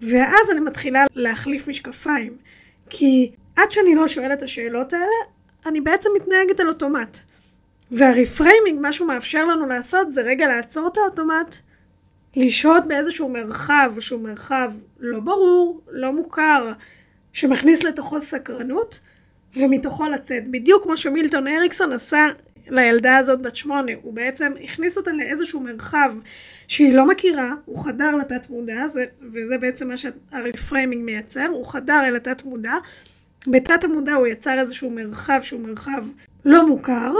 ואז 0.00 0.50
אני 0.52 0.60
מתחילה 0.60 1.04
להחליף 1.14 1.68
משקפיים. 1.68 2.36
כי 2.90 3.30
עד 3.56 3.70
שאני 3.70 3.94
לא 3.94 4.08
שואלת 4.08 4.38
את 4.38 4.42
השאלות 4.42 4.92
האלה, 4.92 5.06
אני 5.66 5.80
בעצם 5.80 6.10
מתנהגת 6.16 6.60
על 6.60 6.68
אוטומט. 6.68 7.20
והרפריימינג, 7.96 8.80
מה 8.80 8.92
שהוא 8.92 9.08
מאפשר 9.08 9.44
לנו 9.44 9.66
לעשות, 9.66 10.12
זה 10.12 10.22
רגע 10.22 10.46
לעצור 10.46 10.88
את 10.92 10.96
האוטומט, 10.96 11.56
לשהות 12.36 12.84
באיזשהו 12.88 13.28
מרחב 13.28 13.92
שהוא 14.00 14.20
מרחב 14.22 14.72
לא 15.00 15.20
ברור, 15.20 15.80
לא 15.90 16.12
מוכר, 16.12 16.72
שמכניס 17.32 17.84
לתוכו 17.84 18.20
סקרנות, 18.20 19.00
ומתוכו 19.56 20.08
לצאת. 20.08 20.50
בדיוק 20.50 20.82
כמו 20.82 20.96
שמילטון 20.96 21.48
אריקסון 21.48 21.92
עשה 21.92 22.28
לילדה 22.68 23.16
הזאת 23.16 23.42
בת 23.42 23.56
שמונה, 23.56 23.92
הוא 24.02 24.12
בעצם 24.12 24.52
הכניס 24.64 24.96
אותה 24.96 25.12
לאיזשהו 25.12 25.60
מרחב 25.60 26.14
שהיא 26.68 26.92
לא 26.92 27.08
מכירה, 27.08 27.52
הוא 27.64 27.78
חדר 27.78 28.16
לתת 28.16 28.50
מודע, 28.50 28.88
זה, 28.88 29.04
וזה 29.32 29.58
בעצם 29.58 29.88
מה 29.88 29.94
שהרפריימינג 29.96 31.04
מייצר, 31.04 31.46
הוא 31.50 31.66
חדר 31.66 32.02
אל 32.04 32.16
התת 32.16 32.44
מודע, 32.44 32.74
בתת 33.46 33.84
המודע 33.84 34.14
הוא 34.14 34.26
יצר 34.26 34.58
איזשהו 34.60 34.90
מרחב 34.90 35.38
שהוא 35.42 35.60
מרחב 35.60 36.04
לא 36.44 36.68
מוכר, 36.68 37.12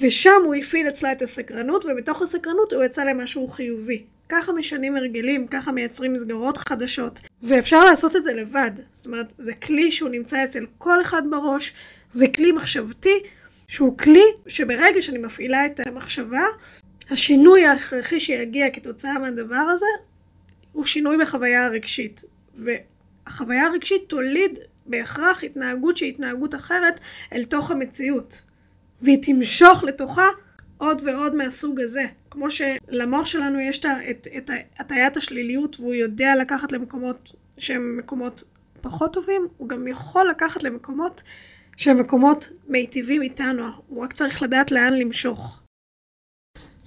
ושם 0.00 0.42
הוא 0.44 0.54
הפעיל 0.54 0.88
אצלה 0.88 1.12
את 1.12 1.22
הסקרנות, 1.22 1.84
ובתוך 1.84 2.22
הסקרנות 2.22 2.72
הוא 2.72 2.84
יצא 2.84 3.04
למשהו 3.04 3.48
חיובי. 3.48 4.04
ככה 4.28 4.52
משנים 4.52 4.96
הרגלים, 4.96 5.46
ככה 5.46 5.72
מייצרים 5.72 6.12
מסגרות 6.12 6.58
חדשות, 6.68 7.20
ואפשר 7.42 7.84
לעשות 7.84 8.16
את 8.16 8.24
זה 8.24 8.32
לבד. 8.32 8.70
זאת 8.92 9.06
אומרת, 9.06 9.32
זה 9.36 9.52
כלי 9.54 9.90
שהוא 9.90 10.10
נמצא 10.10 10.44
אצל 10.44 10.66
כל 10.78 11.02
אחד 11.02 11.22
בראש, 11.30 11.72
זה 12.10 12.26
כלי 12.28 12.52
מחשבתי, 12.52 13.22
שהוא 13.68 13.98
כלי 13.98 14.24
שברגע 14.46 15.02
שאני 15.02 15.18
מפעילה 15.18 15.66
את 15.66 15.80
המחשבה, 15.86 16.44
השינוי 17.10 17.66
ההכרחי 17.66 18.20
שיגיע 18.20 18.70
כתוצאה 18.70 19.18
מהדבר 19.18 19.56
הזה, 19.56 19.86
הוא 20.72 20.84
שינוי 20.84 21.16
בחוויה 21.16 21.64
הרגשית. 21.64 22.22
והחוויה 22.54 23.66
הרגשית 23.66 24.02
תוליד 24.06 24.58
בהכרח 24.86 25.44
התנהגות 25.44 25.96
שהיא 25.96 26.08
התנהגות 26.08 26.54
אחרת 26.54 27.00
אל 27.32 27.44
תוך 27.44 27.70
המציאות. 27.70 28.42
והיא 29.02 29.18
תמשוך 29.22 29.84
לתוכה 29.84 30.26
עוד 30.78 31.02
ועוד 31.06 31.36
מהסוג 31.36 31.80
הזה. 31.80 32.04
כמו 32.30 32.46
שלמוח 32.50 33.26
שלנו 33.26 33.60
יש 33.60 33.80
את, 34.10 34.50
הטיית 34.78 35.16
השליליות 35.16 35.80
והוא 35.80 35.94
יודע 35.94 36.32
לקחת 36.40 36.72
למקומות 36.72 37.32
שהם 37.58 37.98
מקומות 37.98 38.42
פחות 38.82 39.12
טובים, 39.12 39.48
הוא 39.56 39.68
גם 39.68 39.88
יכול 39.88 40.28
לקחת 40.30 40.62
למקומות 40.62 41.22
שהם 41.76 42.00
מקומות 42.00 42.48
מיטיבים 42.68 43.22
איתנו, 43.22 43.62
הוא 43.88 44.04
רק 44.04 44.12
צריך 44.12 44.42
לדעת 44.42 44.72
לאן 44.72 44.92
למשוך. 44.92 45.60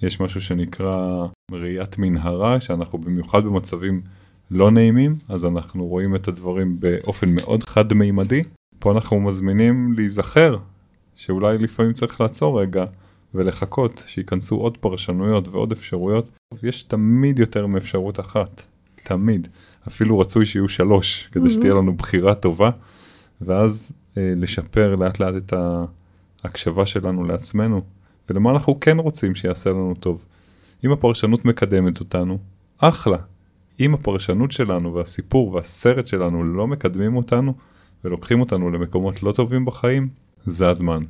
יש 0.02 0.20
משהו 0.20 0.40
שנקרא 0.40 1.26
ראיית 1.52 1.98
מנהרה, 1.98 2.60
שאנחנו 2.60 2.98
במיוחד 2.98 3.44
במצבים 3.44 4.02
לא 4.50 4.70
נעימים, 4.70 5.14
אז 5.28 5.44
אנחנו 5.44 5.86
רואים 5.86 6.16
את 6.16 6.28
הדברים 6.28 6.80
באופן 6.80 7.26
מאוד 7.34 7.62
חד-מימדי. 7.62 8.42
פה 8.78 8.92
אנחנו 8.92 9.20
מזמינים 9.20 9.92
להיזכר 9.96 10.56
שאולי 11.16 11.58
לפעמים 11.58 11.92
צריך 11.92 12.20
לעצור 12.20 12.60
רגע 12.60 12.84
ולחכות 13.34 14.04
שייכנסו 14.06 14.56
עוד 14.56 14.76
פרשנויות 14.76 15.48
ועוד 15.48 15.72
אפשרויות. 15.72 16.28
יש 16.62 16.82
תמיד 16.82 17.38
יותר 17.38 17.66
מאפשרות 17.66 18.20
אחת, 18.20 18.62
תמיד. 18.94 19.48
אפילו 19.88 20.18
רצוי 20.18 20.46
שיהיו 20.46 20.68
שלוש, 20.68 21.28
כדי 21.32 21.50
שתהיה 21.50 21.74
לנו 21.74 21.94
בחירה 21.94 22.34
טובה, 22.34 22.70
ואז 23.40 23.92
אה, 24.16 24.32
לשפר 24.36 24.94
לאט 24.94 25.20
לאט 25.20 25.34
את 25.36 25.54
ההקשבה 26.44 26.86
שלנו 26.86 27.24
לעצמנו, 27.24 27.82
ולמה 28.30 28.50
אנחנו 28.50 28.80
כן 28.80 28.98
רוצים 28.98 29.34
שיעשה 29.34 29.70
לנו 29.70 29.94
טוב. 30.00 30.24
אם 30.84 30.92
הפרשנות 30.92 31.44
מקדמת 31.44 32.00
אותנו, 32.00 32.38
אחלה. 32.78 33.18
אם 33.80 33.94
הפרשנות 33.94 34.52
שלנו 34.52 34.94
והסיפור 34.94 35.54
והסרט 35.54 36.06
שלנו 36.06 36.44
לא 36.44 36.66
מקדמים 36.66 37.16
אותנו 37.16 37.54
ולוקחים 38.04 38.40
אותנו 38.40 38.70
למקומות 38.70 39.22
לא 39.22 39.32
טובים 39.32 39.64
בחיים, 39.64 40.08
זה 40.46 40.68
הזמן. 40.68 41.02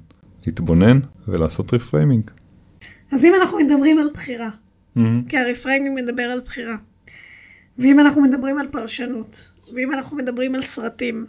להתבונן 0.47 1.01
ולעשות 1.29 1.75
reframing. 1.75 2.31
אז 3.13 3.25
אם 3.25 3.33
אנחנו 3.41 3.59
מדברים 3.59 3.99
על 3.99 4.09
בחירה, 4.15 4.49
mm-hmm. 4.49 5.01
כי 5.29 5.39
ה 5.39 5.45
reframing 5.45 6.01
מדבר 6.05 6.23
על 6.23 6.41
בחירה, 6.41 6.77
ואם 7.79 8.01
אנחנו 8.01 8.23
מדברים 8.23 8.59
על 8.59 8.69
פרשנות, 8.69 9.51
ואם 9.75 9.93
אנחנו 9.93 10.17
מדברים 10.17 10.55
על 10.55 10.63
סרטים, 10.63 11.27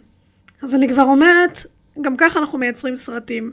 אז 0.62 0.74
אני 0.74 0.88
כבר 0.88 1.02
אומרת, 1.02 1.58
גם 2.00 2.16
ככה 2.16 2.40
אנחנו 2.40 2.58
מייצרים 2.58 2.96
סרטים. 2.96 3.52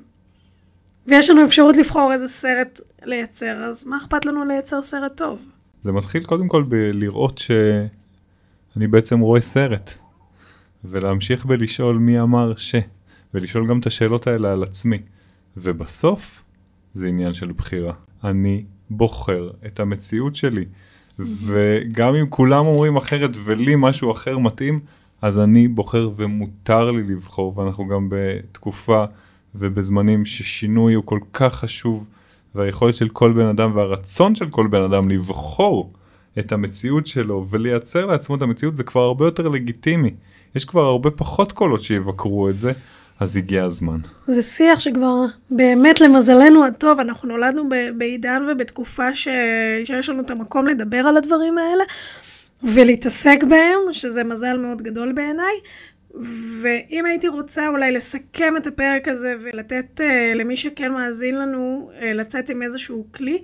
ויש 1.08 1.30
לנו 1.30 1.46
אפשרות 1.46 1.78
לבחור 1.78 2.14
איזה 2.14 2.28
סרט 2.28 2.80
לייצר, 3.04 3.64
אז 3.64 3.86
מה 3.86 3.98
אכפת 3.98 4.26
לנו 4.26 4.46
לייצר 4.46 4.82
סרט 4.82 5.18
טוב? 5.18 5.40
זה 5.82 5.92
מתחיל 5.92 6.24
קודם 6.24 6.48
כל 6.48 6.64
בלראות 6.64 7.38
שאני 7.38 8.88
בעצם 8.88 9.20
רואה 9.20 9.42
סרט, 9.42 9.92
ולהמשיך 10.84 11.46
בלשאול 11.46 11.98
מי 11.98 12.22
אמר 12.22 12.56
ש, 12.56 12.76
ולשאול 13.34 13.68
גם 13.68 13.80
את 13.80 13.86
השאלות 13.86 14.28
האלה 14.28 14.52
על 14.52 14.64
עצמי. 14.64 14.98
ובסוף 15.58 16.44
זה 16.94 17.08
עניין 17.08 17.34
של 17.34 17.52
בחירה. 17.52 17.94
אני 18.24 18.64
בוחר 18.90 19.50
את 19.66 19.80
המציאות 19.80 20.36
שלי. 20.36 20.66
וגם 21.20 22.16
אם 22.16 22.26
כולם 22.30 22.66
אומרים 22.66 22.96
אחרת 22.96 23.32
ולי 23.44 23.74
משהו 23.78 24.12
אחר 24.12 24.38
מתאים, 24.38 24.80
אז 25.22 25.40
אני 25.40 25.68
בוחר 25.68 26.10
ומותר 26.16 26.92
לי 26.92 27.04
לבחור, 27.04 27.60
ואנחנו 27.60 27.88
גם 27.88 28.08
בתקופה 28.12 29.06
ובזמנים 29.56 30.26
ששינוי 30.26 30.94
הוא 30.94 31.04
כל 31.06 31.20
כך 31.34 31.56
חשוב, 31.56 32.08
והיכולת 32.56 32.96
של 32.96 33.10
כל 33.10 33.34
בן 33.34 33.46
אדם 33.46 33.76
והרצון 33.76 34.36
של 34.36 34.50
כל 34.50 34.68
בן 34.68 34.82
אדם 34.82 35.10
לבחור 35.10 35.94
את 36.40 36.52
המציאות 36.52 37.08
שלו 37.08 37.46
ולייצר 37.50 38.06
לעצמו 38.06 38.36
את 38.36 38.42
המציאות 38.42 38.78
זה 38.78 38.84
כבר 38.84 39.02
הרבה 39.02 39.26
יותר 39.26 39.48
לגיטימי. 39.48 40.12
יש 40.56 40.66
כבר 40.66 40.84
הרבה 40.84 41.12
פחות 41.12 41.52
קולות 41.52 41.82
שיבקרו 41.82 42.50
את 42.50 42.58
זה, 42.58 42.72
אז 43.24 43.38
הגיע 43.38 43.64
הזמן. 43.64 43.98
זה 44.28 44.44
שיח 44.44 44.80
שכבר 44.80 45.26
באמת 45.52 46.02
למזלנו 46.02 46.66
הטוב, 46.66 47.00
אנחנו 47.00 47.28
נולדנו 47.30 47.70
בעידן 47.98 48.44
ובתקופה 48.52 49.14
ש... 49.14 49.28
שיש 49.86 50.10
לנו 50.10 50.22
את 50.22 50.32
המקום 50.32 50.68
לדבר 50.68 50.98
על 50.98 51.18
הדברים 51.18 51.58
האלה 51.58 51.84
ולהתעסק 52.64 53.40
בהם, 53.50 53.80
שזה 53.92 54.24
מזל 54.24 54.58
מאוד 54.58 54.82
גדול 54.82 55.12
בעיניי. 55.12 55.54
ואם 56.62 57.06
הייתי 57.06 57.28
רוצה 57.28 57.68
אולי 57.68 57.92
לסכם 57.92 58.54
את 58.58 58.68
הפרק 58.68 59.08
הזה 59.08 59.36
ולתת 59.40 60.02
uh, 60.02 60.38
למי 60.38 60.58
שכן 60.58 60.92
מאזין 60.92 61.38
לנו 61.38 61.92
uh, 61.92 62.04
לצאת 62.04 62.50
עם 62.50 62.62
איזשהו 62.62 63.06
כלי, 63.12 63.42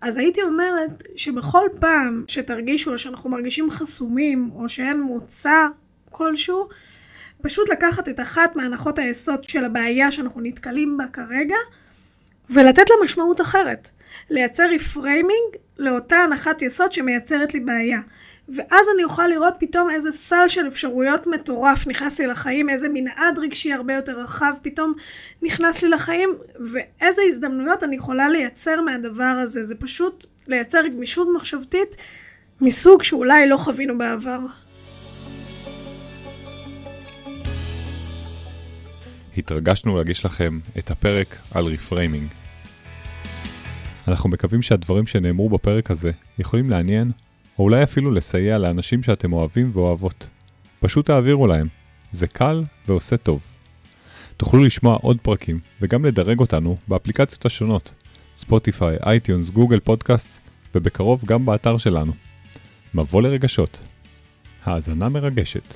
אז 0.00 0.18
הייתי 0.18 0.42
אומרת 0.42 1.02
שבכל 1.16 1.66
פעם 1.80 2.24
שתרגישו 2.28 2.92
או 2.92 2.98
שאנחנו 2.98 3.30
מרגישים 3.30 3.70
חסומים 3.70 4.50
או 4.54 4.68
שאין 4.68 5.00
מוצא 5.00 5.66
כלשהו, 6.10 6.68
פשוט 7.42 7.68
לקחת 7.68 8.08
את 8.08 8.20
אחת 8.20 8.56
מהנחות 8.56 8.98
היסוד 8.98 9.44
של 9.44 9.64
הבעיה 9.64 10.10
שאנחנו 10.10 10.40
נתקלים 10.40 10.96
בה 10.96 11.04
כרגע, 11.12 11.56
ולתת 12.50 12.90
לה 12.90 12.96
משמעות 13.04 13.40
אחרת. 13.40 13.90
לייצר 14.30 14.68
reframing 14.74 15.56
לאותה 15.78 16.16
הנחת 16.16 16.62
יסוד 16.62 16.92
שמייצרת 16.92 17.54
לי 17.54 17.60
בעיה. 17.60 18.00
ואז 18.48 18.86
אני 18.94 19.04
אוכל 19.04 19.26
לראות 19.26 19.54
פתאום 19.60 19.90
איזה 19.90 20.12
סל 20.12 20.48
של 20.48 20.68
אפשרויות 20.68 21.26
מטורף 21.26 21.86
נכנס 21.86 22.20
לי 22.20 22.26
לחיים, 22.26 22.70
איזה 22.70 22.88
מנעד 22.92 23.38
רגשי 23.38 23.72
הרבה 23.72 23.94
יותר 23.94 24.20
רחב 24.20 24.54
פתאום 24.62 24.94
נכנס 25.42 25.82
לי 25.82 25.88
לחיים, 25.90 26.30
ואיזה 26.60 27.22
הזדמנויות 27.26 27.82
אני 27.82 27.96
יכולה 27.96 28.28
לייצר 28.28 28.80
מהדבר 28.80 29.24
הזה. 29.24 29.64
זה 29.64 29.74
פשוט 29.74 30.26
לייצר 30.46 30.86
גמישות 30.86 31.28
מחשבתית 31.36 31.96
מסוג 32.60 33.02
שאולי 33.02 33.48
לא 33.48 33.56
חווינו 33.56 33.98
בעבר. 33.98 34.38
התרגשנו 39.36 39.96
להגיש 39.96 40.24
לכם 40.24 40.58
את 40.78 40.90
הפרק 40.90 41.38
על 41.50 41.64
reframing. 41.64 42.28
אנחנו 44.08 44.30
מקווים 44.30 44.62
שהדברים 44.62 45.06
שנאמרו 45.06 45.48
בפרק 45.48 45.90
הזה 45.90 46.12
יכולים 46.38 46.70
לעניין, 46.70 47.10
או 47.58 47.64
אולי 47.64 47.82
אפילו 47.82 48.10
לסייע 48.10 48.58
לאנשים 48.58 49.02
שאתם 49.02 49.32
אוהבים 49.32 49.70
ואוהבות. 49.72 50.28
פשוט 50.80 51.06
תעבירו 51.06 51.46
להם, 51.46 51.68
זה 52.12 52.26
קל 52.26 52.64
ועושה 52.88 53.16
טוב. 53.16 53.40
תוכלו 54.36 54.64
לשמוע 54.64 54.96
עוד 54.96 55.18
פרקים 55.22 55.60
וגם 55.80 56.04
לדרג 56.04 56.40
אותנו 56.40 56.76
באפליקציות 56.88 57.46
השונות, 57.46 57.92
Spotify, 58.34 58.96
iTunes, 59.06 59.50
Google 59.50 59.80
Podcast, 59.80 60.40
ובקרוב 60.74 61.24
גם 61.24 61.46
באתר 61.46 61.78
שלנו. 61.78 62.12
מבוא 62.94 63.22
לרגשות. 63.22 63.82
האזנה 64.64 65.08
מרגשת. 65.08 65.74